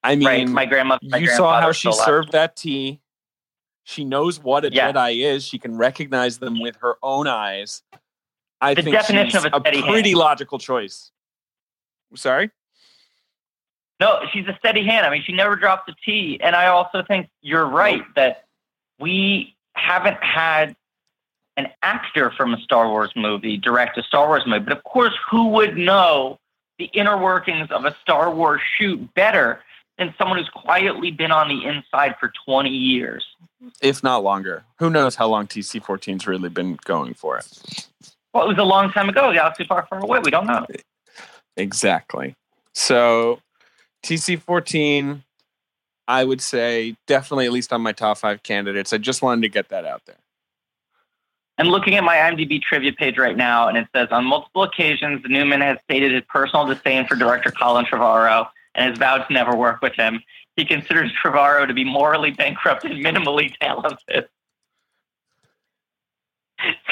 I 0.03 0.15
mean, 0.15 0.27
right. 0.27 0.47
My 0.47 0.65
grandma. 0.65 0.97
My 1.03 1.17
you 1.17 1.27
saw 1.27 1.59
how 1.61 1.71
she 1.71 1.89
alive. 1.89 2.05
served 2.05 2.31
that 2.31 2.55
tea. 2.55 3.01
She 3.83 4.03
knows 4.05 4.39
what 4.39 4.65
a 4.65 4.71
Yeah. 4.71 4.91
Jedi 4.91 5.23
is. 5.25 5.45
She 5.45 5.59
can 5.59 5.77
recognize 5.77 6.39
them 6.39 6.59
with 6.61 6.77
her 6.77 6.95
own 7.03 7.27
eyes. 7.27 7.83
I 8.61 8.73
The 8.73 8.83
think 8.83 8.95
definition 8.95 9.29
she's 9.41 9.45
of 9.45 9.53
a 9.53 9.59
steady 9.59 9.81
pretty 9.83 10.09
hand. 10.09 10.19
logical 10.19 10.57
choice. 10.57 11.11
Sorry. 12.15 12.49
No, 13.99 14.21
she's 14.31 14.47
a 14.47 14.55
steady 14.57 14.85
hand. 14.85 15.05
I 15.05 15.09
mean, 15.09 15.23
she 15.23 15.33
never 15.33 15.55
dropped 15.55 15.89
a 15.89 15.95
T. 16.05 16.39
And 16.41 16.55
I 16.55 16.67
also 16.67 17.03
think 17.03 17.29
you're 17.41 17.65
right 17.65 18.03
that 18.15 18.45
we 18.99 19.55
haven't 19.73 20.21
had 20.23 20.75
an 21.57 21.67
actor 21.83 22.31
from 22.31 22.53
a 22.53 22.59
Star 22.61 22.89
Wars 22.89 23.11
movie 23.15 23.57
direct 23.57 23.97
a 23.97 24.03
Star 24.03 24.27
Wars 24.27 24.43
movie. 24.45 24.65
But 24.65 24.77
of 24.77 24.83
course, 24.83 25.13
who 25.29 25.49
would 25.49 25.77
know 25.77 26.37
the 26.77 26.85
inner 26.85 27.17
workings 27.17 27.69
of 27.71 27.85
a 27.85 27.95
Star 28.01 28.33
Wars 28.33 28.61
shoot 28.77 29.13
better 29.13 29.61
than 29.97 30.13
someone 30.17 30.37
who's 30.37 30.49
quietly 30.49 31.11
been 31.11 31.31
on 31.31 31.47
the 31.47 31.65
inside 31.65 32.15
for 32.19 32.31
20 32.45 32.69
years? 32.69 33.25
If 33.81 34.03
not 34.03 34.23
longer. 34.23 34.65
Who 34.79 34.89
knows 34.89 35.15
how 35.15 35.27
long 35.27 35.47
TC 35.47 35.81
14's 35.81 36.27
really 36.27 36.49
been 36.49 36.77
going 36.83 37.13
for 37.13 37.37
it? 37.37 37.87
Well, 38.33 38.43
it 38.43 38.49
was 38.49 38.57
a 38.57 38.63
long 38.63 38.91
time 38.91 39.07
ago. 39.07 39.31
Galaxy 39.31 39.63
far, 39.63 39.87
far 39.89 39.99
away. 39.99 40.19
We 40.19 40.31
don't 40.31 40.45
know. 40.45 40.65
Exactly. 41.55 42.35
So 42.73 43.39
TC 44.03 44.41
14, 44.41 45.23
I 46.07 46.23
would 46.25 46.41
say 46.41 46.97
definitely 47.07 47.45
at 47.45 47.53
least 47.53 47.71
on 47.71 47.81
my 47.81 47.93
top 47.93 48.17
five 48.17 48.43
candidates. 48.43 48.91
I 48.91 48.97
just 48.97 49.21
wanted 49.21 49.41
to 49.43 49.49
get 49.49 49.69
that 49.69 49.85
out 49.85 50.01
there. 50.05 50.17
I'm 51.57 51.67
looking 51.67 51.95
at 51.95 52.03
my 52.03 52.17
IMDb 52.17 52.61
trivia 52.61 52.91
page 52.91 53.17
right 53.17 53.37
now, 53.37 53.67
and 53.67 53.77
it 53.77 53.87
says 53.95 54.09
on 54.11 54.25
multiple 54.25 54.63
occasions, 54.63 55.21
Newman 55.25 55.61
has 55.61 55.77
stated 55.85 56.11
his 56.11 56.23
personal 56.27 56.65
disdain 56.65 57.07
for 57.07 57.15
director 57.15 57.49
Colin 57.49 57.85
Trevorrow 57.85 58.47
and 58.75 58.89
has 58.89 58.97
vowed 58.97 59.25
to 59.27 59.33
never 59.33 59.55
work 59.55 59.81
with 59.81 59.93
him. 59.93 60.21
He 60.57 60.65
considers 60.65 61.11
Trevorrow 61.23 61.65
to 61.67 61.73
be 61.73 61.83
morally 61.85 62.31
bankrupt 62.31 62.83
and 62.83 62.95
minimally 63.03 63.53
talented. 63.59 64.27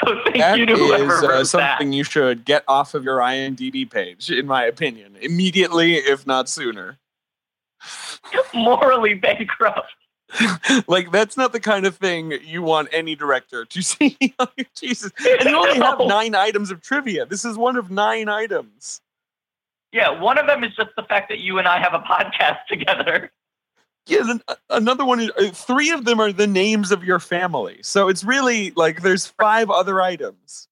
So 0.04 0.20
thank 0.24 0.36
That 0.36 0.58
you 0.58 0.66
to 0.66 0.72
is 0.74 0.78
whoever 0.78 1.14
uh, 1.14 1.28
wrote 1.28 1.46
something 1.46 1.92
you 1.92 2.04
should 2.04 2.44
get 2.44 2.62
off 2.68 2.94
of 2.94 3.02
your 3.02 3.18
IMDb 3.18 3.90
page, 3.90 4.30
in 4.30 4.46
my 4.46 4.66
opinion, 4.66 5.16
immediately, 5.20 5.94
if 5.94 6.26
not 6.26 6.48
sooner. 6.48 6.98
Morally 8.54 9.14
bankrupt. 9.14 9.88
like 10.88 11.10
that's 11.10 11.36
not 11.36 11.52
the 11.52 11.60
kind 11.60 11.86
of 11.86 11.96
thing 11.96 12.32
you 12.42 12.62
want 12.62 12.88
any 12.92 13.14
director 13.14 13.64
to 13.64 13.82
see. 13.82 14.16
Jesus, 14.74 15.12
and 15.40 15.48
you 15.48 15.56
only 15.56 15.78
have 15.78 15.98
nine 16.00 16.34
items 16.34 16.70
of 16.70 16.80
trivia. 16.80 17.26
This 17.26 17.44
is 17.44 17.56
one 17.56 17.76
of 17.76 17.90
nine 17.90 18.28
items. 18.28 19.00
Yeah, 19.92 20.10
one 20.20 20.38
of 20.38 20.46
them 20.46 20.64
is 20.64 20.74
just 20.74 20.90
the 20.96 21.04
fact 21.04 21.28
that 21.28 21.38
you 21.38 21.58
and 21.58 21.68
I 21.68 21.78
have 21.78 21.94
a 21.94 22.00
podcast 22.00 22.58
together. 22.68 23.30
Yeah, 24.06 24.22
then 24.26 24.42
uh, 24.48 24.56
another 24.68 25.04
one 25.04 25.20
is 25.20 25.30
uh, 25.38 25.50
three 25.50 25.90
of 25.90 26.04
them 26.04 26.20
are 26.20 26.32
the 26.32 26.46
names 26.46 26.92
of 26.92 27.04
your 27.04 27.20
family. 27.20 27.78
So 27.82 28.08
it's 28.08 28.24
really 28.24 28.72
like 28.72 29.02
there's 29.02 29.26
five 29.26 29.70
other 29.70 30.02
items. 30.02 30.68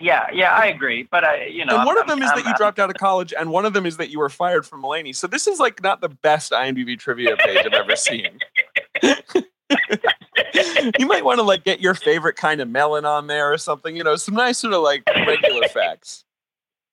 Yeah, 0.00 0.26
yeah, 0.32 0.52
I 0.54 0.66
agree. 0.66 1.06
But 1.10 1.24
I, 1.24 1.44
you 1.44 1.64
know, 1.64 1.76
and 1.76 1.84
one 1.86 1.96
I'm- 1.98 2.02
of 2.02 2.08
them 2.08 2.22
is 2.22 2.30
I'm- 2.30 2.38
that 2.38 2.44
you 2.44 2.50
I'm- 2.50 2.56
dropped 2.56 2.78
out 2.78 2.88
of 2.90 2.96
college, 2.96 3.34
and 3.38 3.50
one 3.50 3.66
of 3.66 3.74
them 3.74 3.84
is 3.84 3.98
that 3.98 4.08
you 4.10 4.18
were 4.18 4.30
fired 4.30 4.66
from 4.66 4.82
Mulaney. 4.82 5.14
So 5.14 5.26
this 5.26 5.46
is 5.46 5.60
like 5.60 5.82
not 5.82 6.00
the 6.00 6.08
best 6.08 6.52
IMDb 6.52 6.98
trivia 6.98 7.36
page 7.36 7.58
I've 7.66 7.72
ever 7.74 7.94
seen. 7.96 8.38
you 10.98 11.06
might 11.06 11.24
want 11.24 11.38
to 11.38 11.42
like 11.42 11.64
get 11.64 11.80
your 11.80 11.94
favorite 11.94 12.36
kind 12.36 12.60
of 12.60 12.68
melon 12.68 13.04
on 13.04 13.26
there 13.26 13.52
or 13.52 13.58
something. 13.58 13.94
You 13.96 14.04
know, 14.04 14.16
some 14.16 14.34
nice 14.34 14.58
sort 14.58 14.74
of 14.74 14.82
like 14.82 15.02
regular 15.26 15.68
facts. 15.72 16.24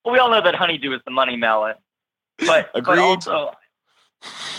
Well, 0.03 0.13
we 0.13 0.19
all 0.19 0.29
know 0.29 0.41
that 0.41 0.55
honeydew 0.55 0.93
is 0.93 1.01
the 1.05 1.11
money 1.11 1.35
melon, 1.35 1.75
but 2.45 2.69
but 2.73 2.99
also, 2.99 3.51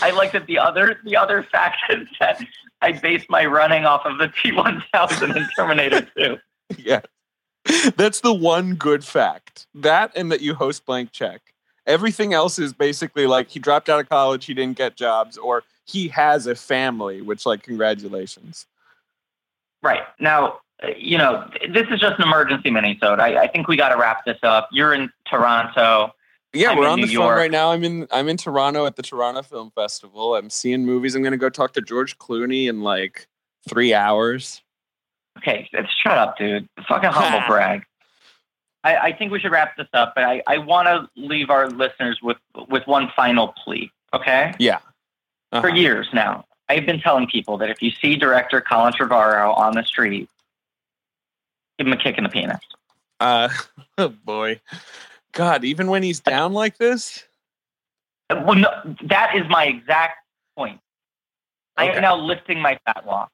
I 0.01 0.11
like 0.11 0.31
that 0.33 0.45
the 0.47 0.57
other 0.59 0.99
the 1.05 1.15
other 1.17 1.43
fact 1.51 1.77
is 1.89 2.07
that 2.19 2.41
I 2.81 2.93
base 2.93 3.25
my 3.29 3.45
running 3.45 3.85
off 3.85 4.05
of 4.05 4.17
the 4.17 4.27
T1000 4.29 5.35
and 5.35 5.49
Terminator 5.55 6.07
2. 6.17 6.37
yeah. 6.77 7.01
That's 7.97 8.21
the 8.21 8.33
one 8.33 8.75
good 8.75 9.03
fact. 9.03 9.67
That 9.73 10.11
and 10.15 10.31
that 10.31 10.41
you 10.41 10.53
host 10.53 10.85
blank 10.85 11.11
check. 11.11 11.41
Everything 11.85 12.33
else 12.33 12.59
is 12.59 12.73
basically 12.73 13.25
like 13.25 13.49
he 13.49 13.59
dropped 13.59 13.89
out 13.89 13.99
of 13.99 14.09
college, 14.09 14.45
he 14.45 14.53
didn't 14.53 14.77
get 14.77 14.95
jobs, 14.95 15.37
or 15.37 15.63
he 15.85 16.07
has 16.09 16.45
a 16.47 16.55
family, 16.55 17.21
which 17.21 17.45
like 17.45 17.63
congratulations. 17.63 18.65
Right 19.81 20.03
now, 20.19 20.59
uh, 20.83 20.89
you 20.97 21.17
know, 21.17 21.49
this 21.73 21.87
is 21.89 21.99
just 21.99 22.19
an 22.19 22.23
emergency 22.23 22.69
minisode. 22.69 23.19
I, 23.19 23.43
I 23.43 23.47
think 23.47 23.67
we 23.67 23.75
got 23.75 23.89
to 23.89 23.97
wrap 23.97 24.25
this 24.25 24.37
up. 24.43 24.69
You're 24.71 24.93
in 24.93 25.09
Toronto. 25.25 26.13
Yeah, 26.53 26.71
I'm 26.71 26.77
we're 26.77 26.87
on 26.87 26.99
New 26.99 27.07
the 27.07 27.15
phone 27.15 27.29
right 27.29 27.51
now. 27.51 27.71
I'm 27.71 27.83
in 27.83 28.07
I'm 28.11 28.27
in 28.27 28.37
Toronto 28.37 28.85
at 28.85 28.95
the 28.95 29.03
Toronto 29.03 29.41
Film 29.41 29.71
Festival. 29.71 30.35
I'm 30.35 30.49
seeing 30.49 30.85
movies. 30.85 31.15
I'm 31.15 31.23
gonna 31.23 31.37
go 31.37 31.49
talk 31.49 31.73
to 31.73 31.81
George 31.81 32.17
Clooney 32.17 32.67
in 32.67 32.81
like 32.81 33.27
three 33.67 33.93
hours. 33.93 34.61
Okay, 35.39 35.69
shut 36.03 36.17
up, 36.17 36.37
dude. 36.37 36.67
Fucking 36.87 37.09
humble 37.09 37.41
brag. 37.47 37.83
I, 38.83 38.95
I 38.97 39.11
think 39.13 39.31
we 39.31 39.39
should 39.39 39.51
wrap 39.51 39.75
this 39.75 39.87
up, 39.93 40.13
but 40.15 40.23
I, 40.23 40.41
I 40.47 40.57
want 40.57 40.87
to 40.87 41.09
leave 41.21 41.49
our 41.49 41.69
listeners 41.69 42.19
with 42.21 42.37
with 42.69 42.85
one 42.87 43.11
final 43.15 43.49
plea. 43.63 43.91
Okay. 44.13 44.53
Yeah. 44.59 44.79
For 45.51 45.57
Uh-huh. 45.67 45.75
years 45.75 46.07
now, 46.13 46.45
I've 46.69 46.85
been 46.85 46.99
telling 47.01 47.27
people 47.27 47.57
that 47.57 47.69
if 47.69 47.81
you 47.81 47.91
see 47.91 48.15
director 48.15 48.61
Colin 48.61 48.93
Trevorrow 48.93 49.57
on 49.57 49.73
the 49.75 49.83
street, 49.83 50.29
give 51.77 51.87
him 51.87 51.93
a 51.93 51.97
kick 51.97 52.17
in 52.17 52.23
the 52.23 52.29
penis. 52.29 52.59
Uh, 53.19 53.49
oh 53.97 54.09
boy, 54.09 54.61
God! 55.33 55.63
Even 55.65 55.87
when 55.89 56.03
he's 56.03 56.19
down 56.21 56.53
like 56.53 56.77
this, 56.77 57.25
Well, 58.29 58.55
no, 58.55 58.95
that 59.03 59.35
is 59.35 59.43
my 59.49 59.65
exact 59.65 60.19
point. 60.55 60.79
I 61.75 61.89
am 61.89 62.01
now 62.01 62.15
lifting 62.15 62.61
my 62.61 62.77
fatwa. 62.87 63.27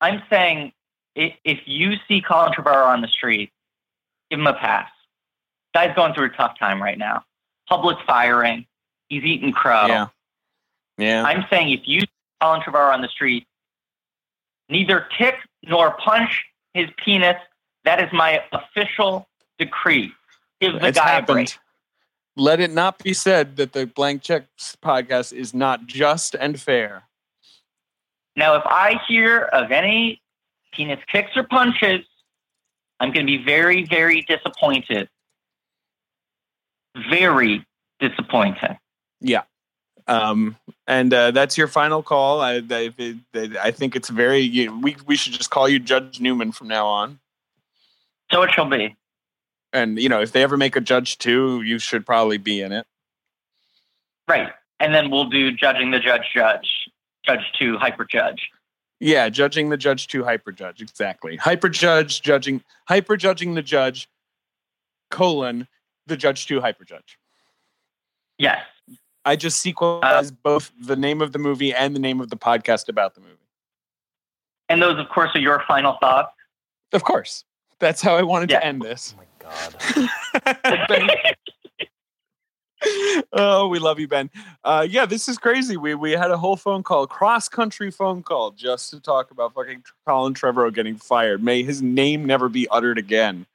I'm 0.00 0.22
saying 0.30 0.72
if 1.14 1.60
you 1.64 1.94
see 2.06 2.20
Colin 2.20 2.52
Trevorrow 2.52 2.86
on 2.86 3.00
the 3.00 3.08
street, 3.08 3.50
give 4.30 4.38
him 4.38 4.46
a 4.46 4.54
pass. 4.54 4.90
Guy's 5.74 5.94
going 5.94 6.14
through 6.14 6.26
a 6.26 6.30
tough 6.30 6.58
time 6.58 6.82
right 6.82 6.98
now. 6.98 7.22
Public 7.68 7.96
firing. 8.06 8.66
He's 9.08 9.24
eating 9.24 9.52
crow. 9.52 9.86
yeah, 9.86 10.06
yeah. 10.98 11.22
I'm 11.22 11.44
saying 11.48 11.70
if 11.70 11.80
you 11.84 12.00
see 12.00 12.08
Colin 12.40 12.60
Trevorrow 12.60 12.92
on 12.92 13.02
the 13.02 13.08
street, 13.08 13.46
neither 14.68 15.06
kick 15.16 15.36
nor 15.64 15.92
punch 15.92 16.44
his 16.74 16.88
penis. 17.02 17.36
That 17.84 18.02
is 18.02 18.12
my 18.12 18.42
official 18.52 19.28
decree. 19.58 20.12
Give 20.60 20.74
the 20.74 20.86
it's 20.88 20.98
guy 20.98 21.18
a 21.18 21.22
break. 21.22 21.56
Let 22.36 22.60
it 22.60 22.70
not 22.70 22.98
be 23.02 23.14
said 23.14 23.56
that 23.56 23.72
the 23.72 23.86
Blank 23.86 24.22
Checks 24.22 24.76
podcast 24.82 25.32
is 25.32 25.54
not 25.54 25.86
just 25.86 26.34
and 26.34 26.60
fair. 26.60 27.04
Now, 28.36 28.56
if 28.56 28.62
I 28.66 29.00
hear 29.08 29.40
of 29.40 29.72
any 29.72 30.20
penis 30.72 31.00
kicks 31.10 31.30
or 31.36 31.44
punches, 31.44 32.04
I'm 33.00 33.12
going 33.12 33.26
to 33.26 33.38
be 33.38 33.42
very, 33.42 33.84
very 33.84 34.22
disappointed. 34.22 35.08
Very 37.10 37.66
disappointed. 37.98 38.78
Yeah. 39.20 39.42
Um, 40.06 40.56
and 40.86 41.12
uh, 41.12 41.30
that's 41.32 41.58
your 41.58 41.66
final 41.66 42.02
call. 42.02 42.40
I, 42.40 42.62
I, 42.70 42.92
I 43.34 43.70
think 43.70 43.96
it's 43.96 44.08
very. 44.08 44.40
You, 44.40 44.78
we 44.78 44.96
we 45.04 45.16
should 45.16 45.32
just 45.32 45.50
call 45.50 45.68
you 45.68 45.78
Judge 45.78 46.20
Newman 46.20 46.52
from 46.52 46.68
now 46.68 46.86
on. 46.86 47.18
So 48.30 48.42
it 48.42 48.52
shall 48.52 48.68
be. 48.68 48.94
And 49.72 49.98
you 49.98 50.08
know, 50.08 50.20
if 50.20 50.32
they 50.32 50.42
ever 50.42 50.56
make 50.56 50.76
a 50.76 50.80
Judge 50.80 51.18
two, 51.18 51.62
you 51.62 51.78
should 51.78 52.06
probably 52.06 52.38
be 52.38 52.60
in 52.60 52.72
it. 52.72 52.86
Right. 54.28 54.52
And 54.78 54.94
then 54.94 55.10
we'll 55.10 55.28
do 55.28 55.52
judging 55.52 55.90
the 55.90 55.98
judge, 55.98 56.22
judge, 56.34 56.85
judge 57.26 57.52
to 57.58 57.76
hyper 57.78 58.04
judge. 58.04 58.50
Yeah, 59.00 59.28
judging 59.28 59.68
the 59.68 59.76
judge 59.76 60.06
to 60.08 60.24
hyper 60.24 60.52
judge. 60.52 60.80
Exactly. 60.80 61.36
Hyper 61.36 61.68
judge, 61.68 62.22
judging, 62.22 62.62
hyper 62.88 63.16
judging 63.16 63.54
the 63.54 63.62
judge, 63.62 64.08
colon, 65.10 65.68
the 66.06 66.16
judge 66.16 66.46
to 66.46 66.60
hyper 66.60 66.84
judge. 66.84 67.18
Yes. 68.38 68.62
I 69.24 69.36
just 69.36 69.64
sequenced 69.64 70.02
uh, 70.02 70.22
both 70.42 70.72
the 70.80 70.96
name 70.96 71.20
of 71.20 71.32
the 71.32 71.38
movie 71.38 71.74
and 71.74 71.94
the 71.94 72.00
name 72.00 72.20
of 72.20 72.30
the 72.30 72.36
podcast 72.36 72.88
about 72.88 73.14
the 73.14 73.20
movie. 73.20 73.32
And 74.68 74.80
those, 74.80 74.98
of 74.98 75.08
course, 75.08 75.30
are 75.34 75.40
your 75.40 75.62
final 75.66 75.96
thoughts. 76.00 76.32
Of 76.92 77.02
course. 77.04 77.44
That's 77.78 78.00
how 78.00 78.16
I 78.16 78.22
wanted 78.22 78.50
Yeah. 78.50 78.60
to 78.60 78.66
end 78.66 78.82
this. 78.82 79.14
Oh 79.16 79.20
my 79.20 80.08
god. 80.40 80.58
Ben- 80.88 81.08
oh, 83.32 83.68
we 83.68 83.78
love 83.78 83.98
you, 84.00 84.08
Ben. 84.08 84.30
Uh, 84.64 84.86
yeah, 84.88 85.06
this 85.06 85.28
is 85.28 85.38
crazy. 85.38 85.76
We 85.76 85.94
we 85.94 86.12
had 86.12 86.30
a 86.30 86.36
whole 86.38 86.56
phone 86.56 86.82
call, 86.82 87.06
cross 87.06 87.48
country 87.48 87.90
phone 87.90 88.22
call, 88.22 88.50
just 88.52 88.90
to 88.90 89.00
talk 89.00 89.30
about 89.30 89.54
fucking 89.54 89.82
Colin 90.06 90.34
Trevorrow 90.34 90.72
getting 90.72 90.96
fired. 90.96 91.42
May 91.42 91.62
his 91.62 91.82
name 91.82 92.24
never 92.24 92.48
be 92.48 92.68
uttered 92.70 92.98
again. 92.98 93.46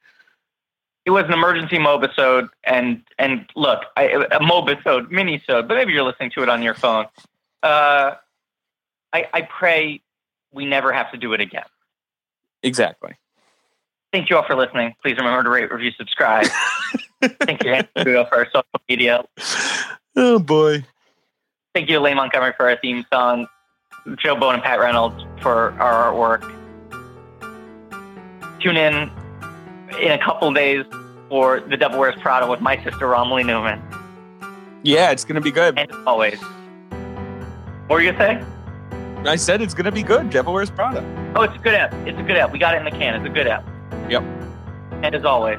it 1.04 1.10
was 1.10 1.24
an 1.24 1.32
emergency 1.32 1.78
mobisode 1.78 2.48
and 2.64 3.02
and 3.18 3.46
look 3.56 3.80
I, 3.96 4.04
a 4.04 4.38
mobisode 4.40 5.10
minisode 5.10 5.66
but 5.68 5.74
maybe 5.74 5.92
you're 5.92 6.04
listening 6.04 6.30
to 6.36 6.42
it 6.44 6.48
on 6.48 6.62
your 6.62 6.74
phone 6.74 7.06
uh, 7.64 8.14
I, 9.12 9.28
I 9.32 9.42
pray 9.42 10.00
we 10.52 10.64
never 10.64 10.92
have 10.92 11.10
to 11.12 11.18
do 11.18 11.32
it 11.32 11.40
again 11.40 11.64
Exactly. 12.62 13.14
thank 14.12 14.30
you 14.30 14.36
all 14.36 14.46
for 14.46 14.54
listening 14.54 14.94
please 15.02 15.16
remember 15.16 15.42
to 15.42 15.50
rate 15.50 15.72
review 15.72 15.90
subscribe 15.98 16.46
thank 17.40 17.62
you 17.64 17.72
Andrew 17.96 18.24
for 18.26 18.34
our 18.36 18.46
social 18.46 18.64
media 18.88 19.24
Oh 20.16 20.38
boy. 20.38 20.84
thank 21.74 21.88
you 21.88 21.98
Lane 22.00 22.16
Montgomery 22.16 22.52
for 22.56 22.68
our 22.68 22.76
theme 22.78 23.04
song 23.12 23.46
Joe 24.18 24.36
Bone 24.36 24.54
and 24.54 24.62
Pat 24.62 24.80
Reynolds 24.80 25.24
for 25.40 25.72
our 25.80 26.12
artwork 26.12 26.42
tune 28.60 28.76
in 28.76 29.10
in 30.00 30.12
a 30.12 30.18
couple 30.18 30.52
days 30.52 30.84
for 31.28 31.60
The 31.60 31.76
Devil 31.76 31.98
Wears 31.98 32.14
Prada 32.20 32.46
with 32.48 32.60
my 32.60 32.82
sister 32.84 33.06
Romilly 33.08 33.44
Newman 33.44 33.80
Yeah, 34.82 35.10
it's 35.10 35.24
gonna 35.24 35.40
be 35.40 35.50
good. 35.50 35.78
And 35.78 35.90
as 35.90 35.96
always, 36.06 36.38
what 37.86 37.96
were 37.96 38.00
you 38.00 38.12
gonna 38.12 38.40
say? 38.40 39.28
I 39.30 39.36
said 39.36 39.62
it's 39.62 39.74
gonna 39.74 39.92
be 39.92 40.02
good. 40.02 40.30
Devil 40.30 40.52
Wears 40.52 40.70
Prada. 40.70 41.02
Oh, 41.36 41.42
it's 41.42 41.54
a 41.54 41.58
good 41.58 41.74
app. 41.74 41.92
It's 42.06 42.18
a 42.18 42.22
good 42.22 42.36
app. 42.36 42.50
We 42.52 42.58
got 42.58 42.74
it 42.74 42.78
in 42.78 42.84
the 42.84 42.90
can. 42.90 43.14
It's 43.14 43.24
a 43.24 43.32
good 43.32 43.46
app. 43.46 43.64
Yep. 44.10 44.22
And 45.04 45.14
as 45.14 45.24
always, 45.24 45.58